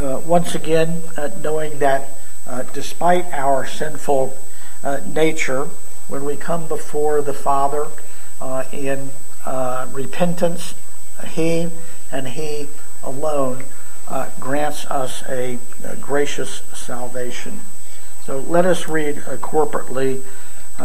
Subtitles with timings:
[0.00, 2.08] uh, once again, uh, knowing that
[2.46, 4.36] uh, despite our sinful
[4.82, 5.64] uh, nature,
[6.08, 7.86] when we come before the Father
[8.40, 9.10] uh, in
[9.92, 10.74] repentance,
[11.26, 11.68] He
[12.12, 12.68] and He
[13.02, 13.64] alone
[14.40, 17.60] grants us a, a, gracious salvation.
[18.24, 20.22] So let us read corporately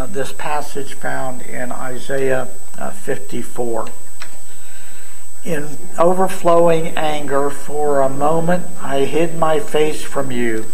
[0.09, 3.87] this passage found in Isaiah 54.
[5.45, 10.65] In overflowing anger, for a moment I hid my face from you,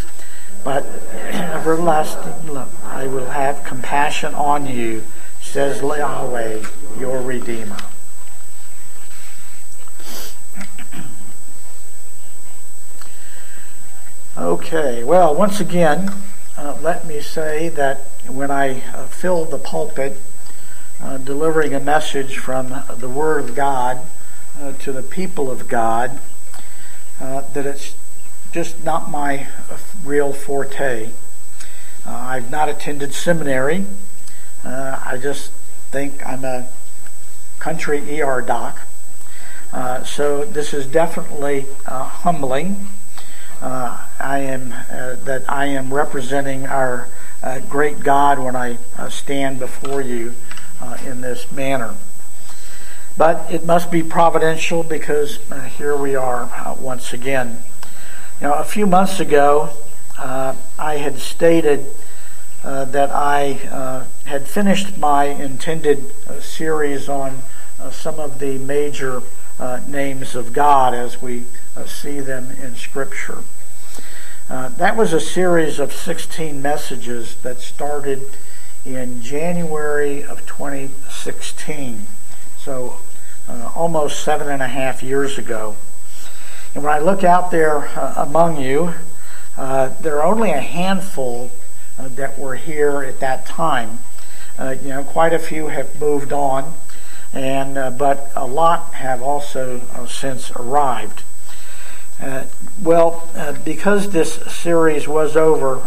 [0.64, 5.04] but everlasting love, I will have compassion on you,
[5.42, 6.64] says Yahweh,
[7.00, 7.78] your Redeemer.
[14.38, 16.12] Okay, well, once again,
[16.56, 20.18] uh, let me say that when I uh, filled the pulpit
[21.02, 24.02] uh, delivering a message from the Word of God,
[24.60, 26.20] uh, to the people of God
[27.22, 27.96] uh, that it's
[28.52, 29.48] just not my
[30.04, 31.12] real forte.
[32.06, 33.86] Uh, I've not attended seminary.
[34.66, 35.52] Uh, I just
[35.92, 36.68] think I'm a
[37.60, 38.80] country ER doc.
[39.72, 42.88] Uh, so this is definitely uh, humbling.
[43.62, 47.08] I am that I am representing our
[47.70, 48.78] great God when I
[49.10, 50.34] stand before you
[51.06, 51.96] in this manner.
[53.20, 57.62] But it must be providential because uh, here we are uh, once again.
[58.40, 59.72] Know, a few months ago,
[60.18, 61.88] uh, I had stated
[62.64, 67.44] uh, that I uh, had finished my intended uh, series on
[67.92, 69.22] some of the major
[69.86, 71.44] names of God as we
[71.88, 73.44] see them in Scripture.
[74.48, 78.22] that was a series of 16 messages that started
[78.86, 82.08] in January of 2016.
[82.58, 83.00] So
[83.50, 85.76] uh, almost seven and a half years ago.
[86.76, 88.94] And when I look out there uh, among you,
[89.58, 91.50] uh, there are only a handful
[91.98, 94.00] uh, that were here at that time.
[94.58, 96.76] Uh, you know, quite a few have moved on,
[97.34, 101.24] and uh, but a lot have also since arrived.
[102.84, 103.28] well,
[103.66, 105.82] because this series was over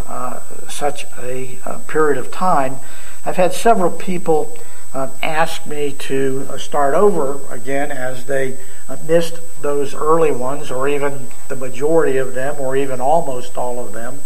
[0.68, 2.76] such a, a period of time,
[3.24, 4.56] I've had several people
[4.94, 8.56] uh, asked me to uh, start over again as they
[8.88, 13.84] uh, missed those early ones, or even the majority of them, or even almost all
[13.84, 14.20] of them.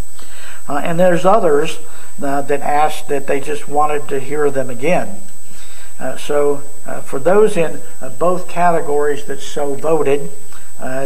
[0.69, 1.79] Uh, and there's others
[2.21, 5.21] uh, that asked that they just wanted to hear them again.
[6.19, 6.59] So,
[7.05, 7.81] for those in
[8.19, 10.31] both categories that so voted,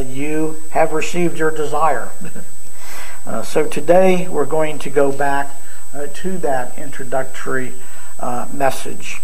[0.08, 2.10] you have received your desire.
[3.44, 5.54] so, today we're going to go back
[6.14, 7.74] to that introductory
[8.52, 9.20] message.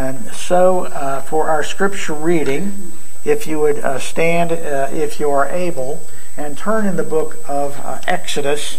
[0.00, 5.28] And so, uh, for our scripture reading, if you would uh, stand, uh, if you
[5.28, 6.00] are able,
[6.38, 8.78] and turn in the book of uh, Exodus,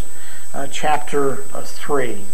[0.52, 2.24] uh, chapter uh, 3.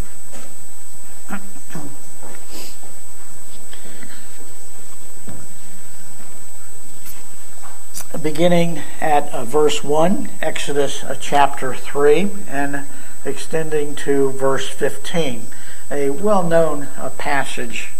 [8.22, 12.86] Beginning at verse 1, Exodus chapter 3, and
[13.26, 15.42] extending to verse 15,
[15.90, 16.88] a well known
[17.18, 17.90] passage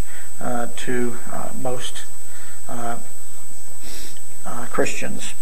[0.41, 2.04] to uh, most
[2.69, 2.99] uh,
[4.71, 5.34] Christians.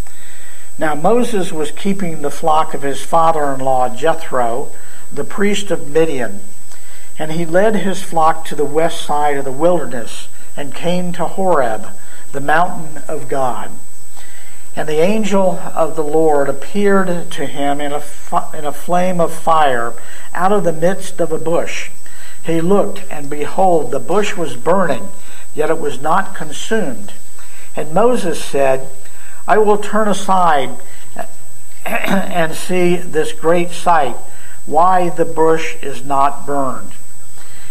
[0.79, 4.71] Now, Moses was keeping the flock of his father in law, Jethro,
[5.13, 6.41] the priest of Midian,
[7.19, 11.25] and he led his flock to the west side of the wilderness and came to
[11.25, 11.87] Horeb,
[12.33, 13.71] the mountain of God.
[14.75, 18.03] And the angel of the Lord appeared to him in a,
[18.53, 19.95] in a flame of fire
[20.35, 21.91] out of the midst of a bush.
[22.47, 25.09] He looked, and behold, the bush was burning,
[25.55, 27.13] yet it was not consumed.
[27.75, 28.89] And Moses said,
[29.49, 30.77] I will turn aside
[31.85, 34.17] and see this great sight,
[34.65, 36.93] why the bush is not burned.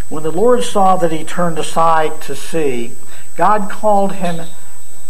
[0.10, 2.94] When the Lord saw that he turned aside to see,
[3.36, 4.46] God called him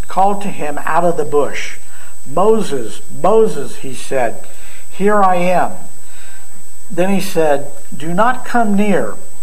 [0.08, 1.78] called to him out of the bush.
[2.26, 4.46] Moses, Moses, he said,
[4.90, 5.72] Here I am.
[6.88, 9.16] Then he said, Do not come near.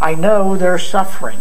[0.00, 1.40] I know their suffering,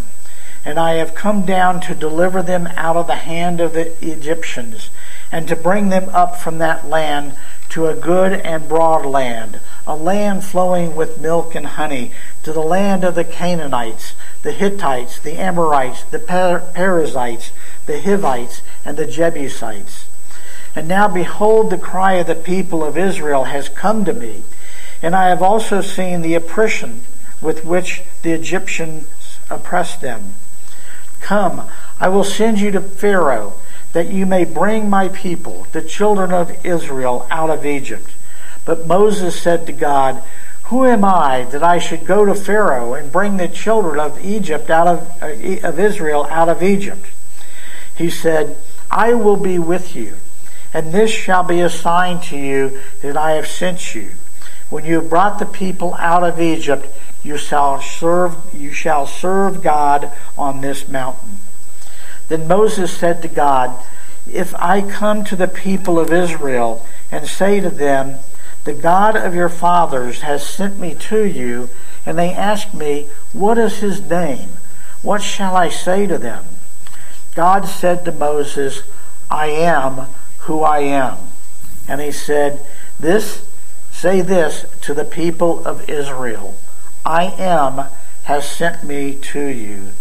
[0.65, 4.89] and I have come down to deliver them out of the hand of the Egyptians,
[5.31, 7.35] and to bring them up from that land
[7.69, 12.11] to a good and broad land, a land flowing with milk and honey,
[12.41, 17.51] to the land of the Canaanites, the Hittites, the Amorites, the Perizzites,
[17.85, 20.05] the Hivites, and the Jebusites.
[20.75, 24.43] And now behold, the cry of the people of Israel has come to me,
[25.01, 27.01] and I have also seen the oppression
[27.41, 29.07] with which the Egyptians
[29.49, 30.33] oppressed them.
[31.21, 31.67] Come,
[31.99, 33.53] I will send you to Pharaoh,
[33.93, 38.09] that you may bring my people, the children of Israel, out of Egypt.
[38.65, 40.21] But Moses said to God,
[40.63, 44.69] Who am I that I should go to Pharaoh and bring the children of Egypt
[44.69, 47.05] out of, uh, of Israel out of Egypt?
[47.95, 48.57] He said,
[48.91, 50.17] I will be with you,
[50.73, 54.11] and this shall be a sign to you that I have sent you.
[54.69, 56.87] When you have brought the people out of Egypt,
[57.27, 61.39] you shall serve you shall serve God on this mountain.
[62.29, 63.75] Then Moses said to God,
[64.31, 68.19] If I come to the people of Israel and say to them,
[68.63, 71.69] The God of your fathers has sent me to you,
[72.05, 74.49] and they ask me, What is his name?
[75.01, 76.45] What shall I say to them?
[77.35, 78.81] God said to Moses,
[79.29, 80.07] I am
[80.39, 81.17] who I am.
[81.87, 82.65] And he said,
[82.99, 83.45] This
[83.91, 86.55] say this to the people of Israel.
[87.07, 87.87] I am
[88.25, 89.91] has sent me to you.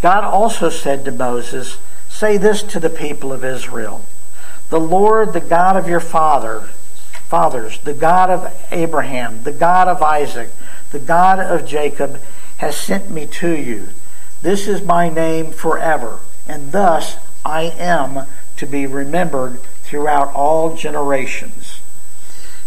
[0.00, 1.76] God also said to Moses,
[2.08, 4.00] Say this to the people of Israel
[4.70, 6.60] The Lord, the God of your father,
[7.28, 10.48] fathers, the God of Abraham, the God of Isaac,
[10.90, 12.18] the God of Jacob,
[12.56, 13.88] has sent me to you.
[14.40, 18.26] This is my name forever, and thus I am
[18.56, 21.80] to be remembered throughout all generations.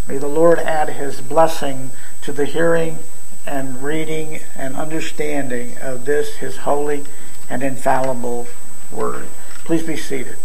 [0.08, 1.90] May the Lord add his blessing
[2.22, 3.00] to the hearing
[3.46, 7.04] and reading and understanding of this, his holy
[7.50, 8.48] and infallible
[8.92, 9.28] word.
[9.66, 10.38] Please be seated.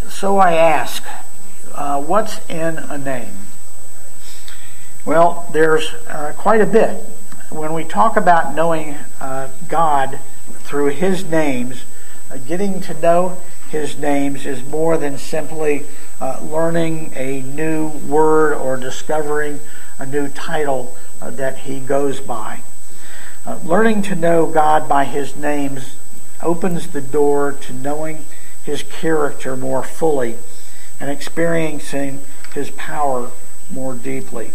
[0.09, 1.03] so I ask,
[1.73, 3.33] uh, what's in a name?
[5.05, 7.03] Well, there's uh, quite a bit.
[7.49, 10.19] When we talk about knowing uh, God
[10.63, 11.85] through His names,
[12.31, 13.37] uh, getting to know
[13.69, 15.85] His names is more than simply
[16.21, 19.59] uh, learning a new word or discovering
[19.99, 22.61] a new title uh, that he goes by.
[23.45, 25.95] Uh, learning to know God by his names
[26.41, 28.25] opens the door to knowing
[28.63, 30.35] his character more fully
[30.99, 32.21] and experiencing
[32.53, 33.31] his power
[33.69, 34.51] more deeply.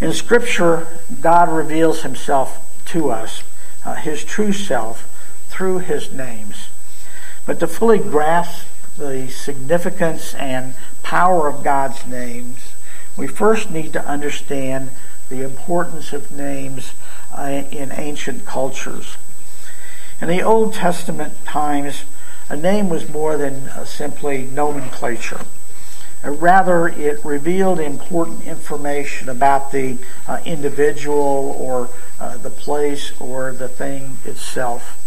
[0.00, 0.86] In Scripture,
[1.20, 3.42] God reveals himself to us,
[3.84, 5.08] uh, his true self,
[5.48, 6.68] through his names.
[7.46, 8.65] But to fully grasp
[8.96, 12.74] the significance and power of God's names,
[13.16, 14.90] we first need to understand
[15.28, 16.92] the importance of names
[17.34, 19.16] uh, in ancient cultures.
[20.20, 22.04] In the Old Testament times,
[22.48, 25.40] a name was more than uh, simply nomenclature.
[26.24, 29.98] Uh, rather, it revealed important information about the
[30.44, 31.90] individual or
[32.38, 35.05] the place or the thing itself.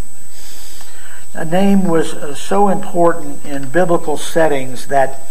[1.35, 5.21] A name was uh, so important in biblical settings that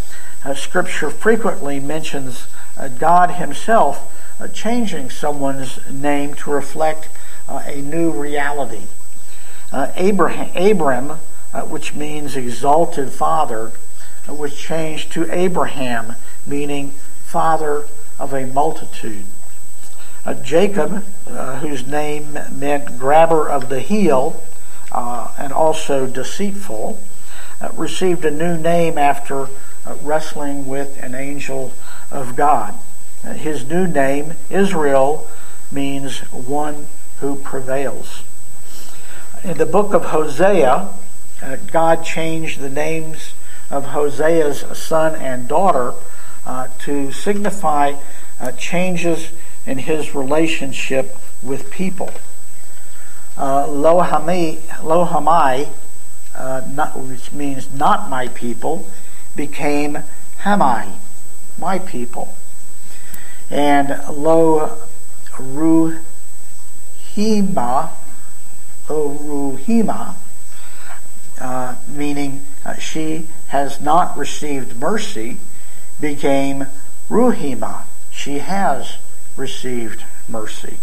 [0.45, 2.47] uh, Scripture frequently mentions
[2.77, 7.09] uh, God Himself uh, changing someone's name to reflect
[7.49, 8.85] uh, a new reality.
[9.73, 11.19] Uh, Abraham, Abram,
[11.69, 13.73] which means exalted father,
[14.29, 16.15] was changed to Abraham,
[16.47, 16.91] meaning
[17.25, 17.87] father
[18.21, 19.25] of a multitude.
[20.43, 21.05] Jacob,
[21.61, 24.41] whose name meant grabber of the heel,
[24.93, 26.99] uh, and also deceitful,
[27.61, 29.49] uh, received a new name after
[29.87, 31.73] uh, wrestling with an angel
[32.11, 32.75] of God.
[33.25, 35.29] Uh, his new name, Israel,
[35.71, 36.87] means one
[37.21, 38.23] who prevails.
[39.45, 40.89] In the book of Hosea,
[41.43, 43.35] uh, God changed the names
[43.71, 45.95] of Hosea's son and daughter
[46.79, 47.93] to signify
[48.57, 49.33] changes
[49.67, 52.11] in his relationship with people
[53.39, 55.69] uh, Lohami, Lohamai,
[56.35, 58.87] uh, not, which means not my people,
[59.37, 60.03] became
[60.43, 60.93] Hamai,
[61.57, 62.35] my people.
[63.51, 64.79] And Lo
[65.39, 66.01] Ruhima,
[68.89, 70.15] lo Ruhima,
[71.41, 75.39] uh, meaning uh, she has not received mercy,
[76.01, 76.67] became
[77.09, 77.85] Ruhima.
[78.11, 78.99] She has
[79.37, 80.79] received mercy.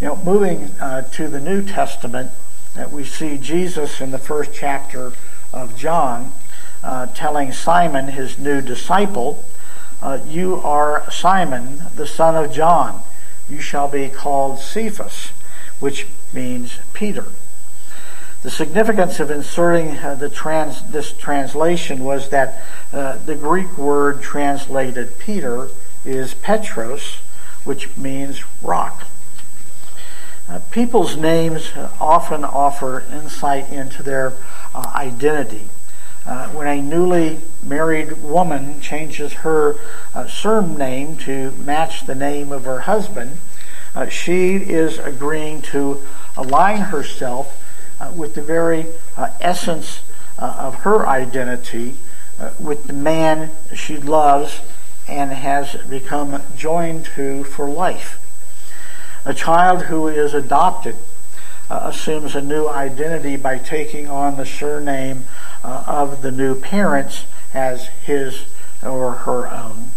[0.00, 2.30] You know, moving uh, to the New Testament,
[2.74, 5.12] that we see Jesus in the first chapter
[5.52, 6.32] of John
[6.84, 9.44] uh, telling Simon, his new disciple,
[10.00, 13.02] uh, You are Simon, the son of John.
[13.50, 15.32] You shall be called Cephas,
[15.80, 17.24] which means Peter.
[18.42, 22.62] The significance of inserting uh, the trans, this translation was that
[22.92, 25.70] uh, the Greek word translated Peter
[26.04, 27.16] is Petros,
[27.64, 29.08] which means rock.
[30.48, 34.32] Uh, people's names often offer insight into their
[34.74, 35.68] uh, identity.
[36.24, 39.76] Uh, when a newly married woman changes her
[40.14, 43.36] uh, surname to match the name of her husband,
[43.94, 46.02] uh, she is agreeing to
[46.36, 47.62] align herself
[48.14, 48.86] with the very
[49.40, 50.02] essence
[50.38, 51.96] of her identity
[52.60, 54.60] with the man she loves
[55.08, 58.17] and has become joined to for life.
[59.24, 60.96] A child who is adopted
[61.70, 65.24] assumes a new identity by taking on the surname
[65.62, 68.46] uh, of the new parents as his
[68.82, 69.90] or her own.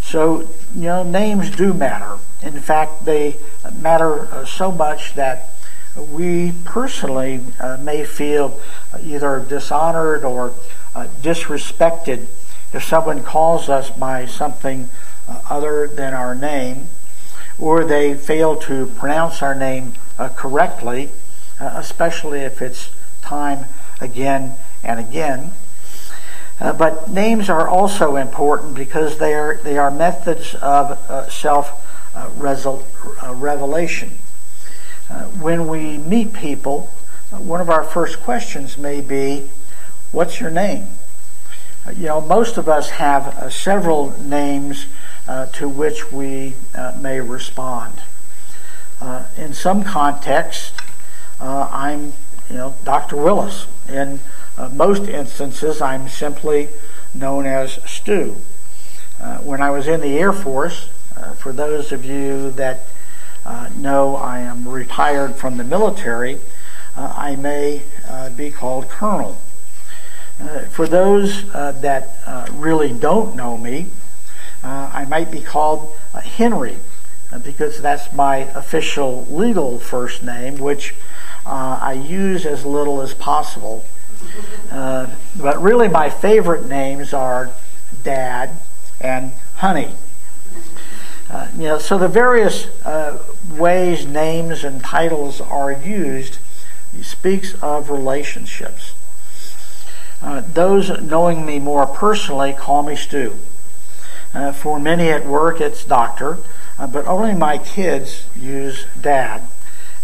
[0.00, 2.18] So, you know, names do matter.
[2.42, 3.36] In fact, they
[3.74, 5.50] matter uh, so much that
[5.96, 8.60] we personally uh, may feel
[9.02, 10.54] either dishonored or
[10.94, 12.26] uh, disrespected
[12.72, 14.88] if someone calls us by something
[15.26, 16.88] uh, other than our name,
[17.58, 21.10] or they fail to pronounce our name uh, correctly,
[21.60, 22.90] especially if it's
[23.22, 23.66] time
[24.00, 25.52] again and again.
[26.60, 31.84] Uh, but names are also important because they are, they are methods of uh, self
[32.16, 34.18] uh, uh revelation.
[35.08, 36.90] Uh, when we meet people,
[37.32, 39.48] uh, one of our first questions may be,
[40.10, 40.88] What's your name?
[41.94, 44.86] you know, most of us have several names
[45.52, 46.54] to which we
[46.98, 48.02] may respond.
[49.36, 50.72] in some contexts,
[51.40, 52.12] I'm,
[52.50, 53.16] you know, Dr.
[53.16, 53.66] Willis.
[53.88, 54.20] In
[54.58, 56.68] uh, most instances, I'm simply
[57.14, 58.36] known as Stu.
[59.20, 62.80] Uh, when I was in the Air Force, uh, for those of you that
[63.44, 66.38] uh, know I am retired from the military,
[66.96, 69.40] uh, I may uh, be called Colonel.
[70.70, 72.10] for those that
[72.52, 73.86] really don't know me,
[74.62, 76.76] I might be called Henry
[77.44, 80.94] because that's my official legal first name, which
[81.46, 83.84] I use as little as possible
[84.70, 87.50] uh, but really, my favorite names are
[88.02, 88.50] Dad
[89.00, 89.92] and Honey.
[91.30, 96.38] Uh, you know, so the various uh, ways names and titles are used
[97.02, 98.94] speaks of relationships.
[100.20, 103.36] Uh, those knowing me more personally call me Stu.
[104.34, 106.38] Uh, for many at work, it's Doctor,
[106.78, 109.42] uh, but only my kids use Dad.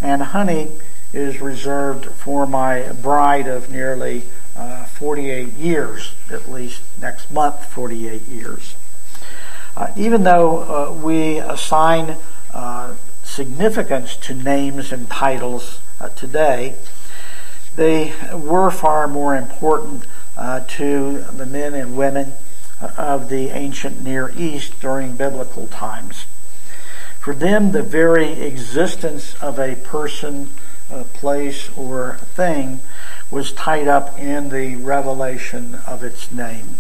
[0.01, 0.69] And Honey
[1.13, 4.23] is reserved for my bride of nearly
[4.57, 8.77] uh, 48 years, at least next month, 48 years.
[9.77, 12.17] Uh, even though uh, we assign
[12.53, 15.81] uh, significance to names and titles
[16.17, 16.75] today,
[17.77, 20.05] they were far more important
[20.69, 22.33] to the men and women
[22.97, 26.27] of the ancient Near East during biblical times.
[27.21, 30.51] For them, the very existence of a person
[30.91, 32.81] a place or thing
[33.31, 36.77] was tied up in the revelation of its name.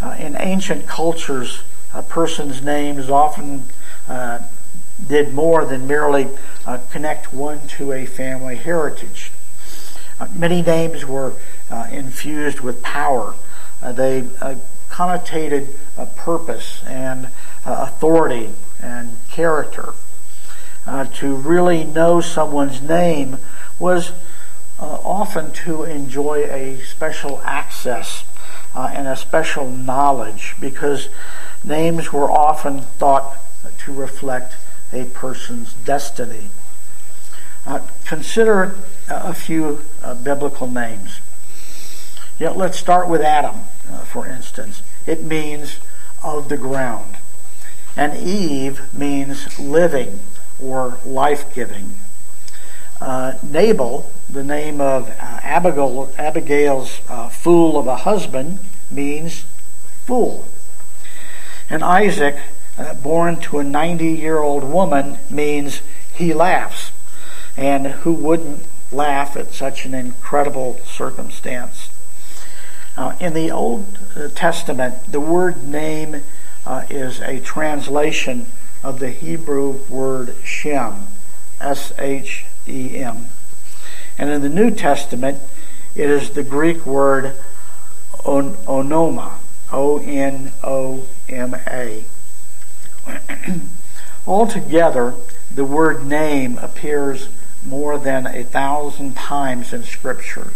[0.00, 1.62] Uh, in ancient cultures,
[1.92, 3.64] a person's names often
[4.08, 4.38] uh,
[5.06, 6.28] did more than merely
[6.66, 9.32] uh, connect one to a family heritage.
[10.20, 11.32] Uh, many names were
[11.70, 13.34] uh, infused with power.
[13.82, 14.24] Uh, they
[14.98, 15.68] connotated
[16.16, 17.28] purpose and
[17.64, 18.50] authority
[18.82, 19.94] and character
[20.88, 23.38] uh, to really know someone's name
[23.78, 24.10] was
[24.80, 28.24] uh, often to enjoy a special access
[28.74, 31.08] uh, and a special knowledge because
[31.62, 33.36] names were often thought
[33.78, 34.56] to reflect
[34.92, 36.48] a person's destiny.
[37.64, 38.74] Uh, consider
[39.08, 41.20] a few uh, biblical names.
[42.40, 43.56] Yet let's start with Adam,
[43.92, 44.82] uh, for instance.
[45.08, 45.78] It means
[46.22, 47.16] of the ground.
[47.96, 50.20] And Eve means living
[50.62, 51.94] or life giving.
[53.00, 58.58] Uh, Nabal, the name of uh, Abigail, Abigail's uh, fool of a husband,
[58.90, 59.46] means
[60.04, 60.46] fool.
[61.70, 62.36] And Isaac,
[62.76, 65.80] uh, born to a 90 year old woman, means
[66.12, 66.90] he laughs.
[67.56, 71.87] And who wouldn't laugh at such an incredible circumstance?
[72.98, 73.86] Uh, in the Old
[74.34, 76.20] Testament, the word name
[76.66, 78.46] uh, is a translation
[78.82, 81.06] of the Hebrew word Shem,
[81.60, 83.26] S H E M.
[84.18, 85.40] And in the New Testament,
[85.94, 87.36] it is the Greek word
[88.24, 89.34] on, onoma,
[89.70, 92.02] O N O M A.
[94.26, 95.14] Altogether,
[95.54, 97.28] the word name appears
[97.64, 100.52] more than a thousand times in Scripture,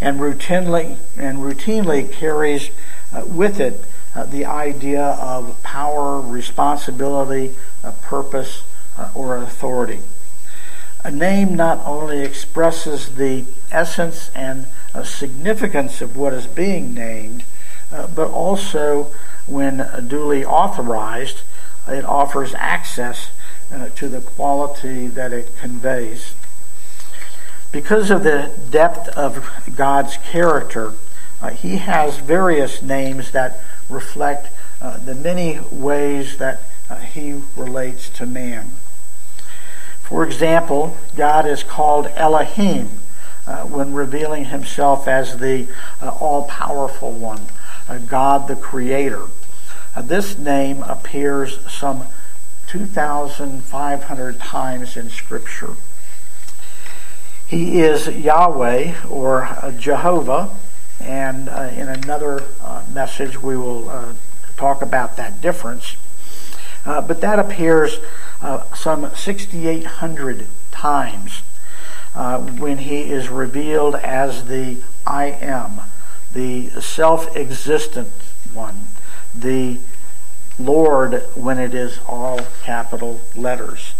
[0.00, 2.70] and routinely and routinely carries
[3.12, 3.84] uh, with it
[4.14, 7.54] uh, the idea of power, responsibility,
[8.02, 8.62] purpose,
[8.96, 10.00] uh, or authority.
[11.02, 17.44] A name not only expresses the essence and uh, significance of what is being named,
[17.92, 19.10] uh, but also,
[19.46, 21.42] when duly authorized,
[21.88, 23.30] it offers access
[23.96, 26.34] to the quality that it conveys.
[27.74, 30.92] Because of the depth of God's character,
[31.42, 33.58] uh, He has various names that
[33.90, 34.46] reflect
[34.80, 38.70] uh, the many ways that uh, He relates to man.
[39.98, 42.90] For example, God is called Elohim
[43.44, 45.66] uh, when revealing Himself as the
[46.00, 47.40] uh, all powerful one,
[48.06, 49.26] God the Creator.
[50.00, 52.04] this name appears some
[52.68, 55.74] 2,500 times in Scripture.
[57.46, 60.50] He is Yahweh or uh, Jehovah,
[60.98, 64.14] and uh, in another uh, message we will uh,
[64.56, 65.96] talk about that difference.
[66.86, 67.98] Uh, but that appears
[68.74, 71.42] some 6,800 times
[72.58, 75.80] when he is revealed as the I am,
[76.32, 78.08] the self existent
[78.52, 78.88] one,
[79.34, 79.78] the
[80.58, 83.94] Lord when it is all capital letters.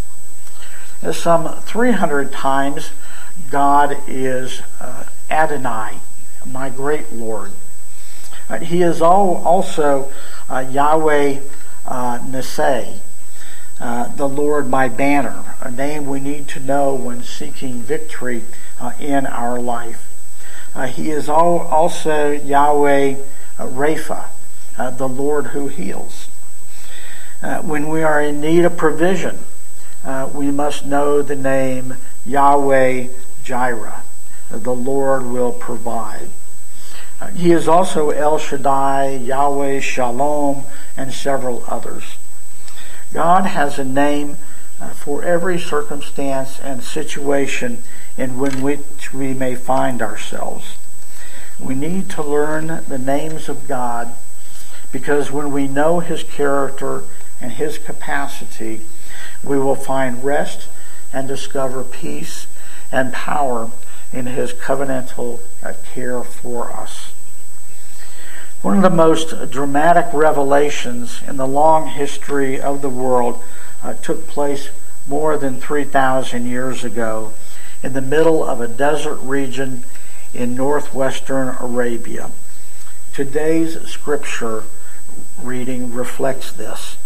[1.11, 2.91] Some 300 times,
[3.55, 5.99] God is uh, Adonai,
[6.45, 7.53] my great Lord.
[8.49, 10.11] Uh, he is all, also
[10.49, 11.39] uh, Yahweh
[11.87, 12.97] uh, Nissi,
[13.79, 18.43] uh, the Lord my banner, a name we need to know when seeking victory
[18.81, 20.11] uh, in our life.
[20.89, 23.15] He is all, also Yahweh
[23.57, 24.25] Rapha,
[24.97, 26.27] the Lord who heals.
[27.61, 29.39] When we are in need of provision,
[30.03, 31.95] uh, we must know the name
[32.25, 33.07] Yahweh
[33.45, 34.03] Jireh.
[34.49, 36.29] The Lord will provide.
[37.21, 40.63] Uh, he is also El Shaddai, Yahweh Shalom,
[40.97, 42.17] and several others.
[43.13, 44.37] God has a name
[44.81, 47.83] uh, for every circumstance and situation
[48.17, 50.75] in which we may find ourselves.
[51.59, 54.13] We need to learn the names of God
[54.91, 57.03] because when we know His character
[57.39, 58.81] and His capacity,
[59.43, 60.67] we will find rest
[61.13, 62.44] and discover peace
[62.91, 63.69] and power
[64.13, 67.11] in His covenantal uh, care for us.
[68.61, 73.43] One of the most dramatic revelations in the long history of the world
[73.83, 74.69] uh, took place
[75.07, 77.33] more than 3,000 years ago
[77.83, 79.83] in the middle of a desert region
[80.33, 82.31] in northwestern Arabia.
[83.13, 84.63] Today's scripture
[85.41, 86.97] reading reflects this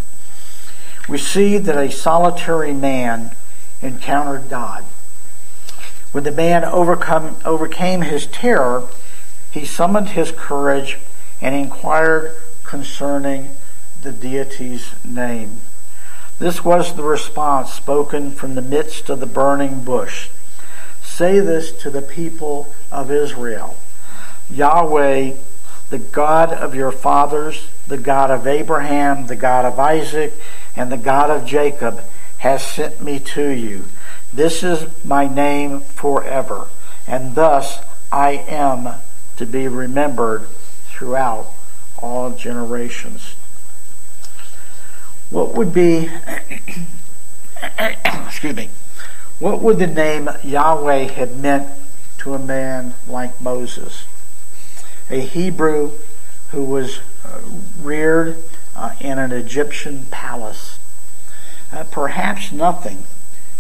[1.10, 3.32] we see that a solitary man
[3.82, 4.86] encountered God.
[6.12, 8.88] When the man overcome, overcame his terror,
[9.52, 10.98] he summoned his courage
[11.42, 13.56] and inquired concerning
[14.02, 15.62] the deity's name.
[16.40, 20.30] This was the response spoken from the midst of the burning bush.
[21.04, 23.76] Say this to the people of Israel
[24.50, 25.34] Yahweh,
[25.90, 30.34] the God of your fathers, the God of Abraham, the God of Isaac,
[30.76, 32.04] and the God of Jacob
[32.38, 33.86] has sent me to you.
[34.34, 36.68] This is my name forever,
[37.08, 37.80] and thus
[38.12, 38.96] I am
[39.38, 40.48] to be remembered
[40.86, 41.48] throughout
[41.98, 43.36] all generations.
[45.30, 46.10] What would be,
[47.80, 48.70] excuse me,
[49.40, 51.72] what would the name Yahweh have meant
[52.20, 54.06] to a man like Moses?
[55.10, 55.92] A Hebrew
[56.52, 57.42] who was uh,
[57.82, 58.38] reared
[58.76, 60.78] uh, in an Egyptian palace.
[61.72, 63.04] Uh, perhaps nothing,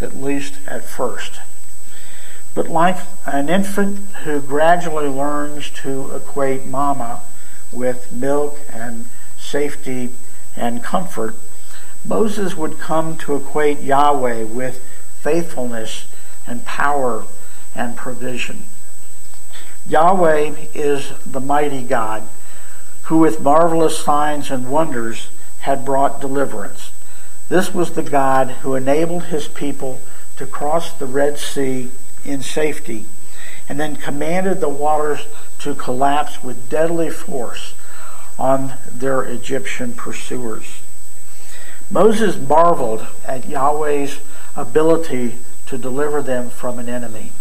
[0.02, 1.40] at least at first.
[2.56, 7.22] But like an infant who gradually learns to equate mama
[7.72, 9.06] with milk and
[9.38, 10.10] safety
[10.56, 11.36] and comfort,
[12.04, 14.84] Moses would come to equate Yahweh with
[15.22, 16.08] faithfulness
[16.48, 17.26] and power
[17.76, 18.64] and provision.
[19.88, 22.24] Yahweh is the mighty God
[23.04, 25.30] who with marvelous signs and wonders
[25.62, 26.79] had brought deliverance.
[27.50, 30.00] This was the God who enabled his people
[30.38, 31.90] to cross the Red Sea
[32.24, 33.06] in safety
[33.68, 35.26] and then commanded the waters
[35.60, 37.74] to collapse with deadly force
[38.38, 40.82] on their Egyptian pursuers.
[41.90, 44.20] Moses marveled at Yahweh's
[44.56, 45.36] ability
[45.66, 47.32] to deliver them from an enemy.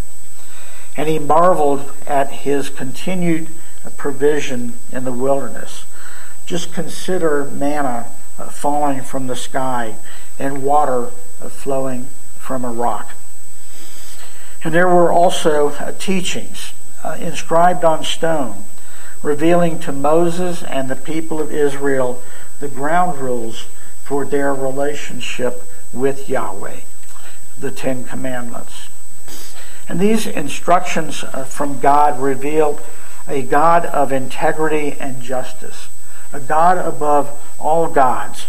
[0.96, 3.48] And he marveled at his continued
[3.96, 5.84] provision in the wilderness.
[6.46, 8.06] Just consider manna
[8.46, 9.96] falling from the sky
[10.38, 11.10] and water
[11.42, 12.06] uh, flowing
[12.38, 13.14] from a rock.
[14.64, 16.72] And there were also uh, teachings
[17.04, 18.64] uh, inscribed on stone,
[19.22, 22.22] revealing to Moses and the people of Israel
[22.60, 23.66] the ground rules
[24.02, 26.80] for their relationship with Yahweh,
[27.58, 28.88] the Ten Commandments.
[29.88, 32.80] And these instructions uh, from God reveal
[33.26, 35.87] a God of integrity and justice,
[36.32, 38.46] a God above all gods,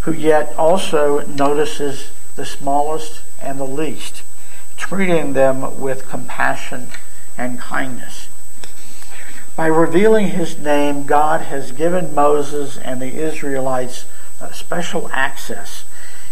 [0.00, 4.22] who yet also notices the smallest and the least,
[4.76, 6.88] treating them with compassion
[7.36, 8.28] and kindness.
[9.56, 14.06] By revealing his name, God has given Moses and the Israelites
[14.52, 15.84] special access,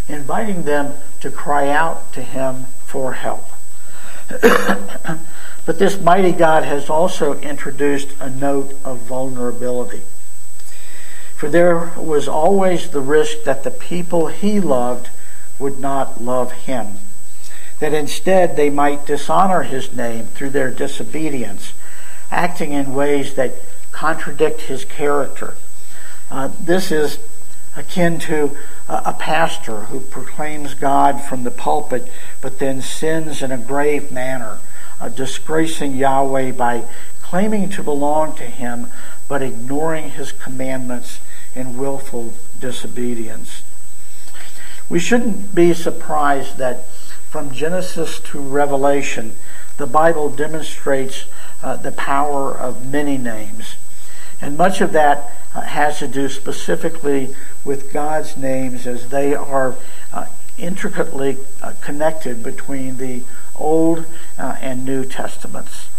[0.07, 3.45] inviting them to cry out to him for help.
[4.29, 10.01] but this mighty God has also introduced a note of vulnerability.
[11.37, 15.09] For there was always the risk that the people he loved
[15.59, 16.97] would not love him,
[17.79, 21.73] that instead they might dishonor his name through their disobedience,
[22.31, 23.53] acting in ways that
[23.91, 25.53] contradict his character.
[26.31, 27.19] Uh, this is
[27.75, 28.57] akin to
[28.89, 34.57] a pastor who proclaims God from the pulpit but then sins in a grave manner,
[34.99, 36.83] uh, disgracing Yahweh by
[37.21, 38.87] claiming to belong to him
[39.27, 41.19] but ignoring his commandments
[41.57, 43.63] in willful disobedience.
[44.89, 46.85] We shouldn't be surprised that
[47.29, 49.35] from Genesis to Revelation,
[49.77, 51.25] the Bible demonstrates
[51.61, 53.75] uh, the power of many names.
[54.39, 59.75] And much of that uh, has to do specifically with God's names as they are
[60.13, 63.23] uh, intricately uh, connected between the
[63.55, 64.05] Old
[64.37, 65.89] uh, and New Testaments.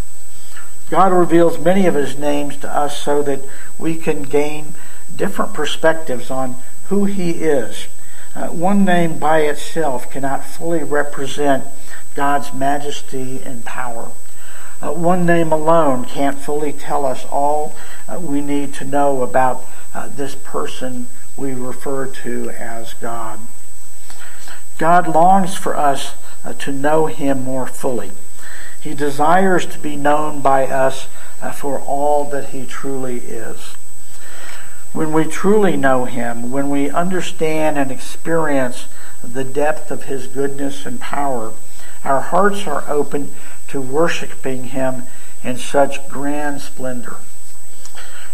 [0.90, 3.40] God reveals many of his names to us so that
[3.78, 4.74] we can gain
[5.18, 6.56] different perspectives on
[6.88, 7.88] who he is.
[8.34, 11.64] Uh, one name by itself cannot fully represent
[12.14, 14.10] God's majesty and power.
[14.80, 17.74] Uh, one name alone can't fully tell us all
[18.08, 23.40] uh, we need to know about uh, this person we refer to as God.
[24.78, 28.12] God longs for us uh, to know Him more fully.
[28.80, 31.08] He desires to be known by us
[31.42, 33.74] uh, for all that He truly is.
[34.92, 38.86] When we truly know Him, when we understand and experience
[39.22, 41.52] the depth of His goodness and power,
[42.04, 43.34] our hearts are open
[43.68, 45.04] to worshiping Him
[45.44, 47.16] in such grand splendor.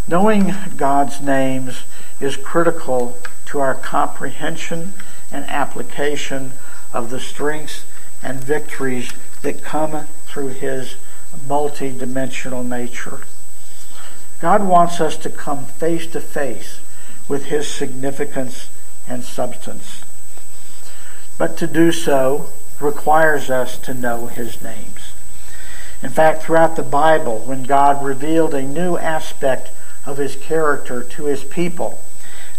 [0.07, 1.83] Knowing God's names
[2.21, 4.93] is critical to our comprehension
[5.33, 6.53] and application
[6.93, 7.85] of the strengths
[8.23, 9.13] and victories
[9.43, 10.97] that come through His
[11.49, 13.23] multidimensional nature.
[14.41, 16.81] God wants us to come face to face
[17.29, 18.69] with His significance
[19.09, 20.03] and substance.
[21.39, 25.13] But to do so requires us to know His names.
[26.03, 29.71] In fact, throughout the Bible, when God revealed a new aspect
[30.07, 31.99] of his character to his people.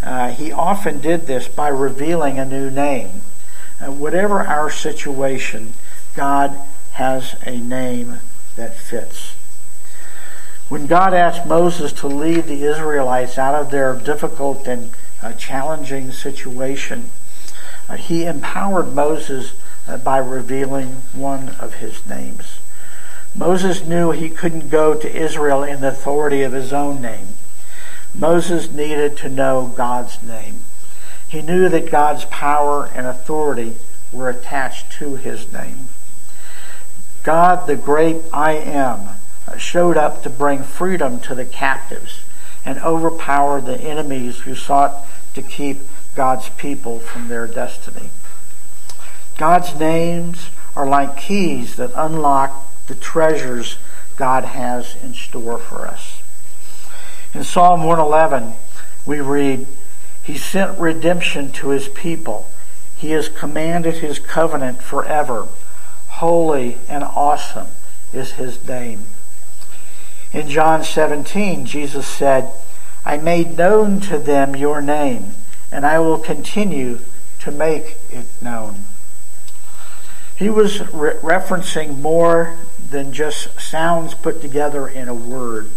[0.01, 3.21] Uh, he often did this by revealing a new name.
[3.79, 5.73] Uh, whatever our situation,
[6.15, 6.57] God
[6.93, 8.19] has a name
[8.55, 9.35] that fits.
[10.67, 16.12] When God asked Moses to lead the Israelites out of their difficult and uh, challenging
[16.12, 17.12] situation,
[17.88, 19.54] uh, he empowered Moses
[19.88, 22.60] uh, by revealing one of his names.
[23.36, 27.28] Moses knew he couldn't go to Israel in the authority of his own name.
[28.15, 30.62] Moses needed to know God's name.
[31.28, 33.75] He knew that God's power and authority
[34.12, 35.89] were attached to his name.
[37.23, 39.10] God, the great I am,
[39.58, 42.21] showed up to bring freedom to the captives
[42.65, 45.79] and overpower the enemies who sought to keep
[46.15, 48.10] God's people from their destiny.
[49.38, 53.77] God's names are like keys that unlock the treasures
[54.15, 56.21] God has in store for us.
[57.34, 58.53] In Psalm 111,
[59.05, 59.67] we read,
[60.23, 62.47] He sent redemption to His people.
[62.97, 65.47] He has commanded His covenant forever.
[66.08, 67.67] Holy and awesome
[68.13, 69.05] is His name.
[70.36, 72.52] In John 17, Jesus said,
[73.06, 75.34] I made known to them your name,
[75.71, 77.00] and I will continue
[77.39, 78.84] to make it known.
[80.36, 82.58] He was re- referencing more
[82.89, 85.71] than just sounds put together in a word.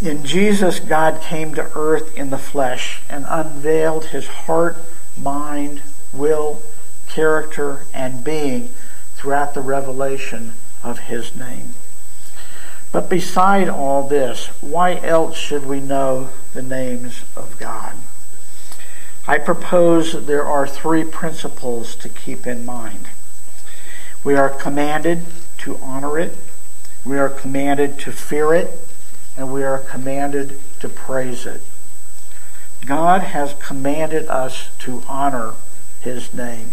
[0.00, 4.76] In Jesus, God came to earth in the flesh and unveiled his heart,
[5.20, 6.62] mind, will,
[7.08, 8.68] character, and being
[9.16, 10.52] throughout the revelation
[10.84, 11.74] of his name.
[12.96, 17.92] But beside all this, why else should we know the names of God?
[19.28, 23.08] I propose there are three principles to keep in mind.
[24.24, 25.26] We are commanded
[25.58, 26.38] to honor it.
[27.04, 28.70] We are commanded to fear it.
[29.36, 31.60] And we are commanded to praise it.
[32.86, 35.52] God has commanded us to honor
[36.00, 36.70] his name.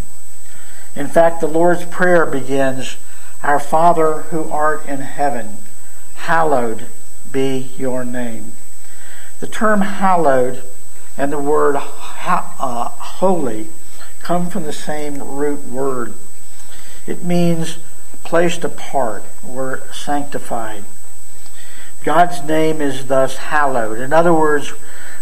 [0.95, 2.95] In fact, the Lord's Prayer begins,
[3.43, 5.57] Our Father who art in heaven,
[6.23, 6.85] hallowed
[7.33, 8.53] be your name.
[9.41, 10.63] The term hallowed
[11.17, 13.67] and the word uh, holy
[14.21, 16.13] come from the same root word.
[17.05, 17.77] It means
[18.23, 20.85] placed apart or sanctified.
[22.05, 23.99] God's name is thus hallowed.
[23.99, 24.71] In other words,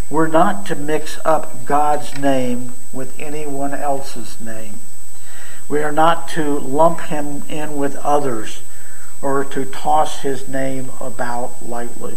[0.07, 4.75] we're not to mix up God's name with anyone else's name.
[5.67, 8.61] We are not to lump him in with others
[9.21, 12.15] or to toss his name about lightly.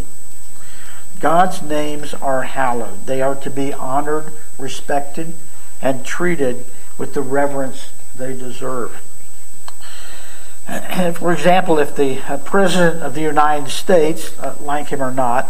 [1.19, 3.05] God's names are hallowed.
[3.05, 5.33] They are to be honored, respected,
[5.81, 6.65] and treated
[6.97, 9.01] with the reverence they deserve.
[10.65, 15.49] For example, if the uh, President of the United States, uh, like him or not,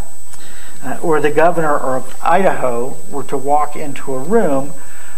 [0.83, 4.73] uh, or the governor of Idaho were to walk into a room,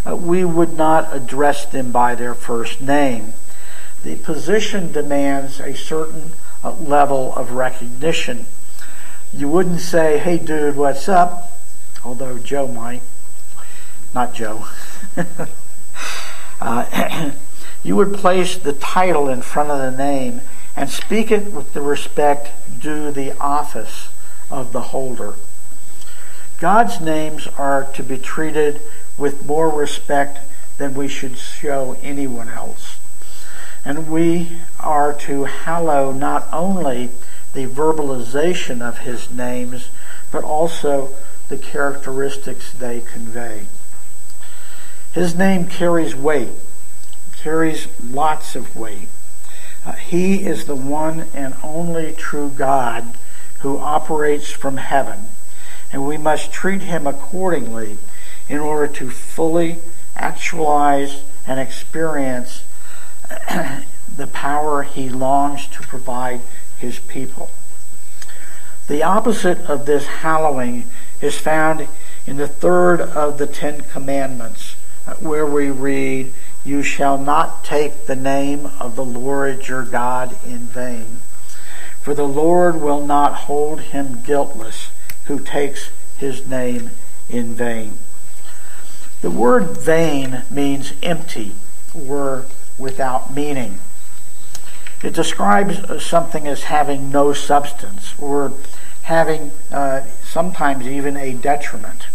[0.06, 3.34] we would not address them by their first name.
[4.02, 6.32] The position demands a certain
[6.62, 8.46] level of recognition.
[9.32, 11.52] You wouldn't say, hey dude, what's up?
[12.04, 13.02] Although Joe might.
[14.14, 14.66] Not Joe.
[16.60, 17.30] uh,
[17.82, 20.40] you would place the title in front of the name
[20.76, 24.08] and speak it with the respect due the office
[24.50, 25.34] of the holder.
[26.60, 28.80] God's names are to be treated
[29.16, 30.38] with more respect
[30.78, 32.97] than we should show anyone else.
[33.84, 37.10] And we are to hallow not only
[37.54, 39.88] the verbalization of his names,
[40.30, 41.10] but also
[41.48, 43.66] the characteristics they convey.
[45.12, 46.50] His name carries weight,
[47.36, 49.08] carries lots of weight.
[49.84, 53.16] Uh, he is the one and only true God
[53.60, 55.26] who operates from heaven,
[55.92, 57.96] and we must treat him accordingly
[58.48, 59.78] in order to fully
[60.14, 62.62] actualize and experience
[64.16, 66.40] the power he longs to provide
[66.78, 67.50] his people.
[68.86, 70.84] The opposite of this hallowing
[71.20, 71.88] is found
[72.26, 76.32] in the third of the Ten Commandments, uh, where we read,
[76.64, 81.18] You shall not take the name of the Lord your God in vain.
[82.00, 84.90] For the Lord will not hold him guiltless
[85.24, 86.90] who takes his name
[87.28, 87.98] in vain.
[89.20, 91.52] The word vain means empty
[91.94, 92.46] or
[92.78, 93.78] without meaning.
[95.02, 98.52] It describes something as having no substance or
[99.02, 102.06] having uh, sometimes even a detriment.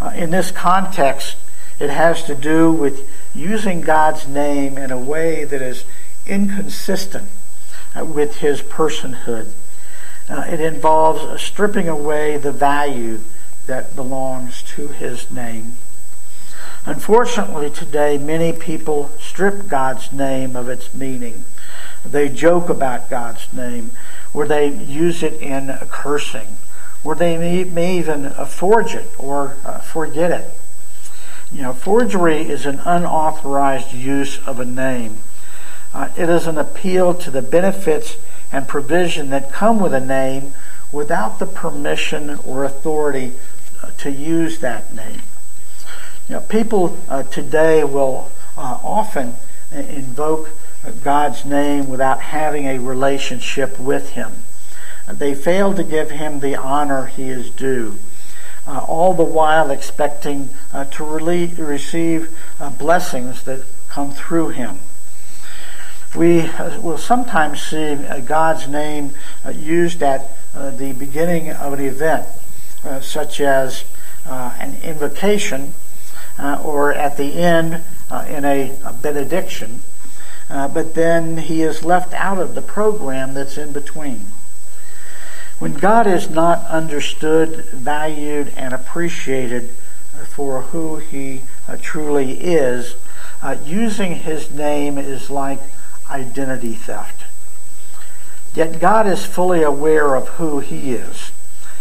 [0.00, 1.36] Uh, in this context,
[1.80, 5.84] it has to do with using God's name in a way that is
[6.26, 7.28] inconsistent
[7.98, 9.50] uh, with his personhood.
[10.28, 13.20] Uh, it involves stripping away the value
[13.66, 15.74] that belongs to his name.
[16.86, 21.44] Unfortunately, today, many people strip God's name of its meaning.
[22.04, 23.90] They joke about God's name,
[24.32, 26.56] or they use it in cursing,
[27.04, 27.36] or they
[27.66, 30.50] may, even forge it or uh, forget it.
[31.52, 35.18] You know, forgery is an unauthorized use of a name.
[35.94, 38.16] Uh, it is an appeal to the benefits
[38.52, 40.52] and provision that come with a name
[40.92, 43.32] without the permission or authority
[43.82, 45.22] uh, to use that name.
[46.28, 49.36] You know, people uh, today will uh, often
[49.72, 50.50] invoke
[51.02, 54.32] God's name without having a relationship with Him.
[55.10, 57.98] They fail to give Him the honor He is due,
[58.66, 64.80] uh, all the while expecting uh, to receive uh, blessings that come through Him.
[66.14, 69.14] We uh, will sometimes see God's name
[69.50, 72.26] used at the beginning of an event,
[73.00, 73.84] such as
[74.26, 75.72] an invocation,
[76.38, 77.82] or at the end
[78.28, 79.80] in a, a benediction
[80.50, 84.26] uh, but then he is left out of the program that's in between.
[85.58, 89.70] When God is not understood, valued, and appreciated
[90.28, 92.96] for who he uh, truly is,
[93.42, 95.60] uh, using his name is like
[96.08, 97.24] identity theft.
[98.54, 101.30] Yet God is fully aware of who he is.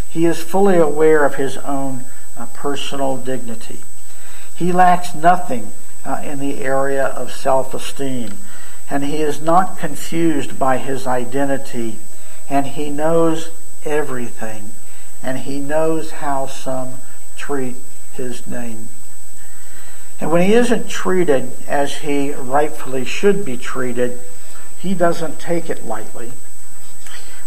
[0.10, 2.04] He is fully aware of his own
[2.38, 3.80] uh, personal dignity.
[4.58, 5.72] He lacks nothing
[6.06, 8.32] uh, in the area of self esteem
[8.90, 11.98] and he is not confused by his identity,
[12.50, 13.50] and he knows
[13.86, 14.72] everything,
[15.22, 16.94] and he knows how some
[17.36, 17.76] treat
[18.14, 18.88] his name.
[20.20, 24.20] And when he isn't treated as he rightfully should be treated,
[24.80, 26.32] he doesn't take it lightly.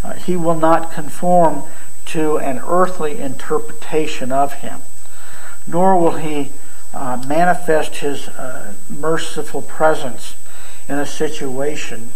[0.05, 1.65] Uh, he will not conform
[2.07, 4.81] to an earthly interpretation of him,
[5.67, 6.53] nor will he
[6.93, 10.35] uh, manifest his uh, merciful presence
[10.89, 12.11] in a situation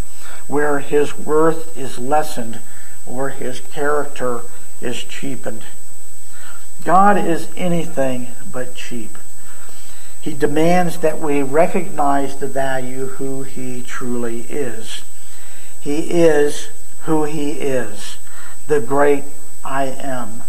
[0.47, 2.61] where his worth is lessened
[3.07, 4.41] or his character
[4.81, 5.63] is cheapened.
[6.85, 9.17] God is anything but cheap.
[10.21, 15.05] He demands that we recognize the value who he truly is.
[15.81, 16.69] He is
[17.03, 18.17] who he is,
[18.67, 19.25] the great
[19.63, 20.43] I am,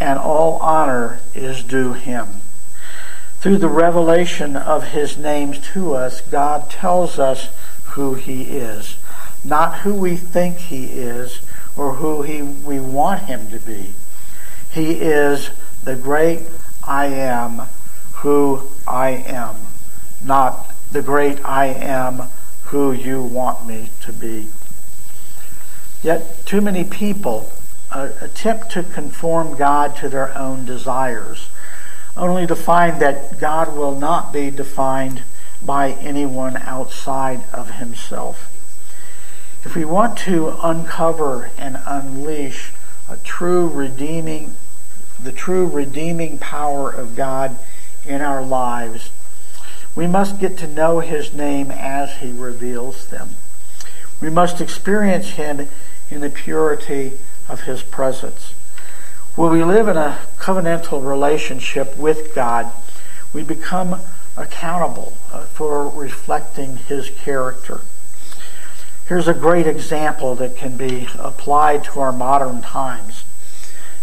[0.00, 2.40] and all honor is due him.
[3.46, 7.48] Through the revelation of his names to us, God tells us
[7.90, 8.96] who he is,
[9.44, 11.42] not who we think he is
[11.76, 13.94] or who he, we want him to be.
[14.72, 15.50] He is
[15.84, 16.42] the great
[16.82, 17.68] I am
[18.14, 19.54] who I am,
[20.24, 22.24] not the great I am
[22.64, 24.48] who you want me to be.
[26.02, 27.52] Yet too many people
[27.92, 31.48] uh, attempt to conform God to their own desires
[32.16, 35.22] only to find that God will not be defined
[35.64, 38.52] by anyone outside of himself.
[39.64, 42.72] If we want to uncover and unleash
[43.08, 44.54] a true redeeming
[45.22, 47.56] the true redeeming power of God
[48.04, 49.10] in our lives,
[49.94, 53.30] we must get to know his name as he reveals them.
[54.20, 55.68] We must experience him
[56.10, 57.12] in the purity
[57.48, 58.52] of his presence.
[59.36, 62.72] When we live in a covenantal relationship with God,
[63.34, 64.00] we become
[64.34, 67.82] accountable uh, for reflecting His character.
[69.06, 73.24] Here's a great example that can be applied to our modern times.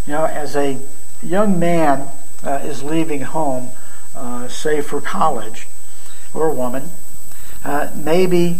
[0.06, 0.78] You know, as a
[1.24, 2.10] young man
[2.44, 3.72] uh, is leaving home,
[4.16, 5.68] uh, say for college,
[6.32, 6.92] or a woman,
[7.66, 8.60] uh, maybe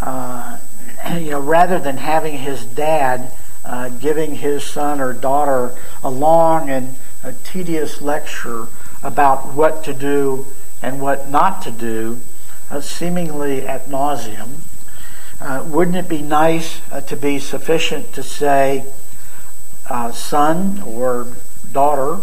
[0.00, 0.58] uh,
[1.12, 3.30] you know rather than having his dad
[3.68, 8.66] uh, giving his son or daughter a long and a tedious lecture
[9.02, 10.46] about what to do
[10.82, 12.18] and what not to do,
[12.70, 14.60] uh, seemingly at nauseum.
[15.40, 18.84] Uh, wouldn't it be nice uh, to be sufficient to say,
[19.90, 21.28] uh, son or
[21.72, 22.20] daughter,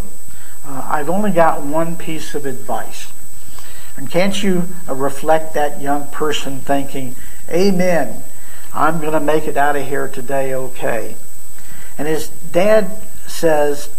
[0.68, 3.12] I've only got one piece of advice.
[3.98, 7.16] And can't you reflect that young person thinking,
[7.50, 8.24] Amen,
[8.74, 11.16] I'm going to make it out of here today okay?
[11.98, 12.92] And his dad
[13.28, 13.90] says,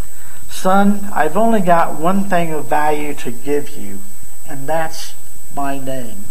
[0.50, 4.00] Son, I've only got one thing of value to give you,
[4.48, 5.14] and that's
[5.54, 6.24] my name.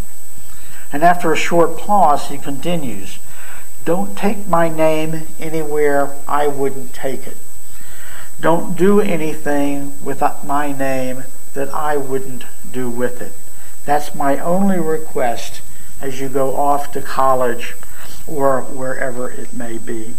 [0.91, 3.19] And after a short pause, he continues,
[3.83, 7.37] Don't take my name anywhere I wouldn't take it.
[8.39, 11.23] Don't do anything with my name
[11.53, 13.33] that I wouldn't do with it.
[13.85, 15.61] That's my only request
[16.01, 17.75] as you go off to college
[18.27, 20.15] or wherever it may be.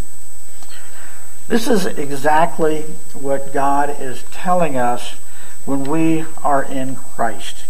[1.47, 2.81] This is exactly
[3.13, 5.13] what God is telling us
[5.63, 7.63] when we are in Christ,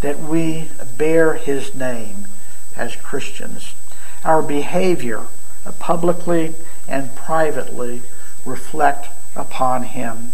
[0.00, 2.28] that we bear his name
[2.76, 3.74] as Christians.
[4.24, 5.26] Our behavior,
[5.66, 6.54] uh, publicly
[6.86, 8.02] and privately,
[8.44, 10.32] reflect upon him.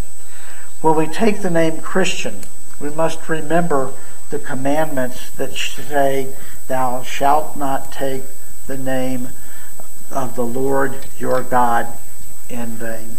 [0.83, 2.41] When we take the name Christian,
[2.79, 3.95] we must remember
[4.29, 6.35] the commandments that say,
[6.69, 8.25] Thou shalt not take
[8.67, 9.31] the name
[10.11, 11.87] of the Lord your God
[12.49, 13.17] in vain.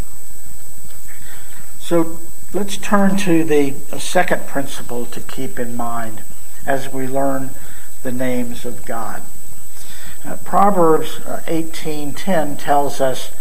[1.80, 2.20] So
[2.54, 6.22] let's turn to the second principle to keep in mind
[6.66, 7.52] as we learn
[8.04, 9.24] the names of God.
[10.26, 13.32] Uh, Proverbs 18:10 uh, tells us,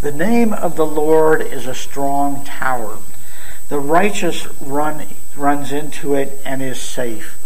[0.00, 2.98] "The name of the Lord is a strong tower.
[3.68, 7.38] The righteous run runs into it and is safe.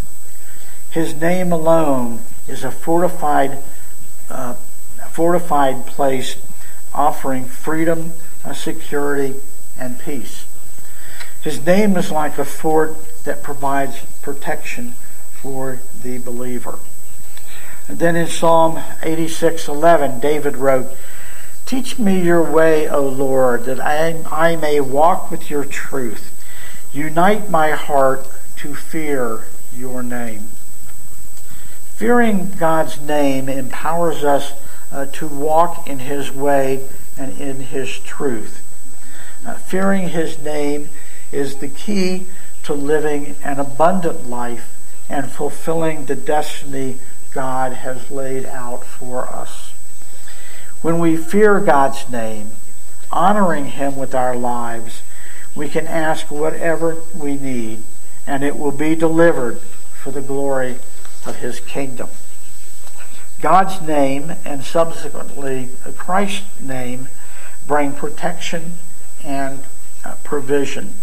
[0.90, 3.58] His name alone is a fortified
[4.30, 4.54] uh,
[5.12, 6.36] fortified place
[6.94, 8.12] offering freedom,
[8.44, 9.34] uh, security,
[9.78, 10.44] and peace.
[11.42, 14.94] His name is like a fort that provides protection
[15.32, 16.78] for the believer.
[17.86, 20.94] And then in Psalm 86:11, David wrote,
[21.64, 26.30] "Teach me your way, O Lord, that I, I may walk with your truth.
[26.92, 28.26] Unite my heart
[28.56, 30.50] to fear your name."
[31.96, 34.52] Fearing God's name empowers us
[34.92, 38.64] uh, to walk in his way and in his truth.
[39.46, 40.88] Uh, fearing his name
[41.32, 42.26] is the key
[42.62, 44.74] to living an abundant life
[45.08, 46.98] and fulfilling the destiny
[47.32, 49.72] God has laid out for us.
[50.82, 52.50] When we fear God's name,
[53.10, 55.02] honoring him with our lives,
[55.54, 57.82] we can ask whatever we need,
[58.26, 60.76] and it will be delivered for the glory
[61.26, 62.08] of his kingdom.
[63.40, 67.08] God's name and subsequently Christ's name
[67.66, 68.74] bring protection
[69.22, 69.62] and
[70.04, 70.94] uh, provision.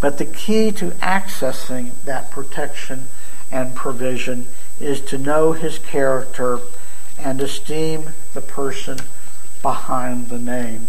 [0.00, 3.08] But the key to accessing that protection
[3.50, 4.46] and provision
[4.78, 6.60] is to know his character
[7.18, 8.98] and esteem the person
[9.62, 10.86] behind the name.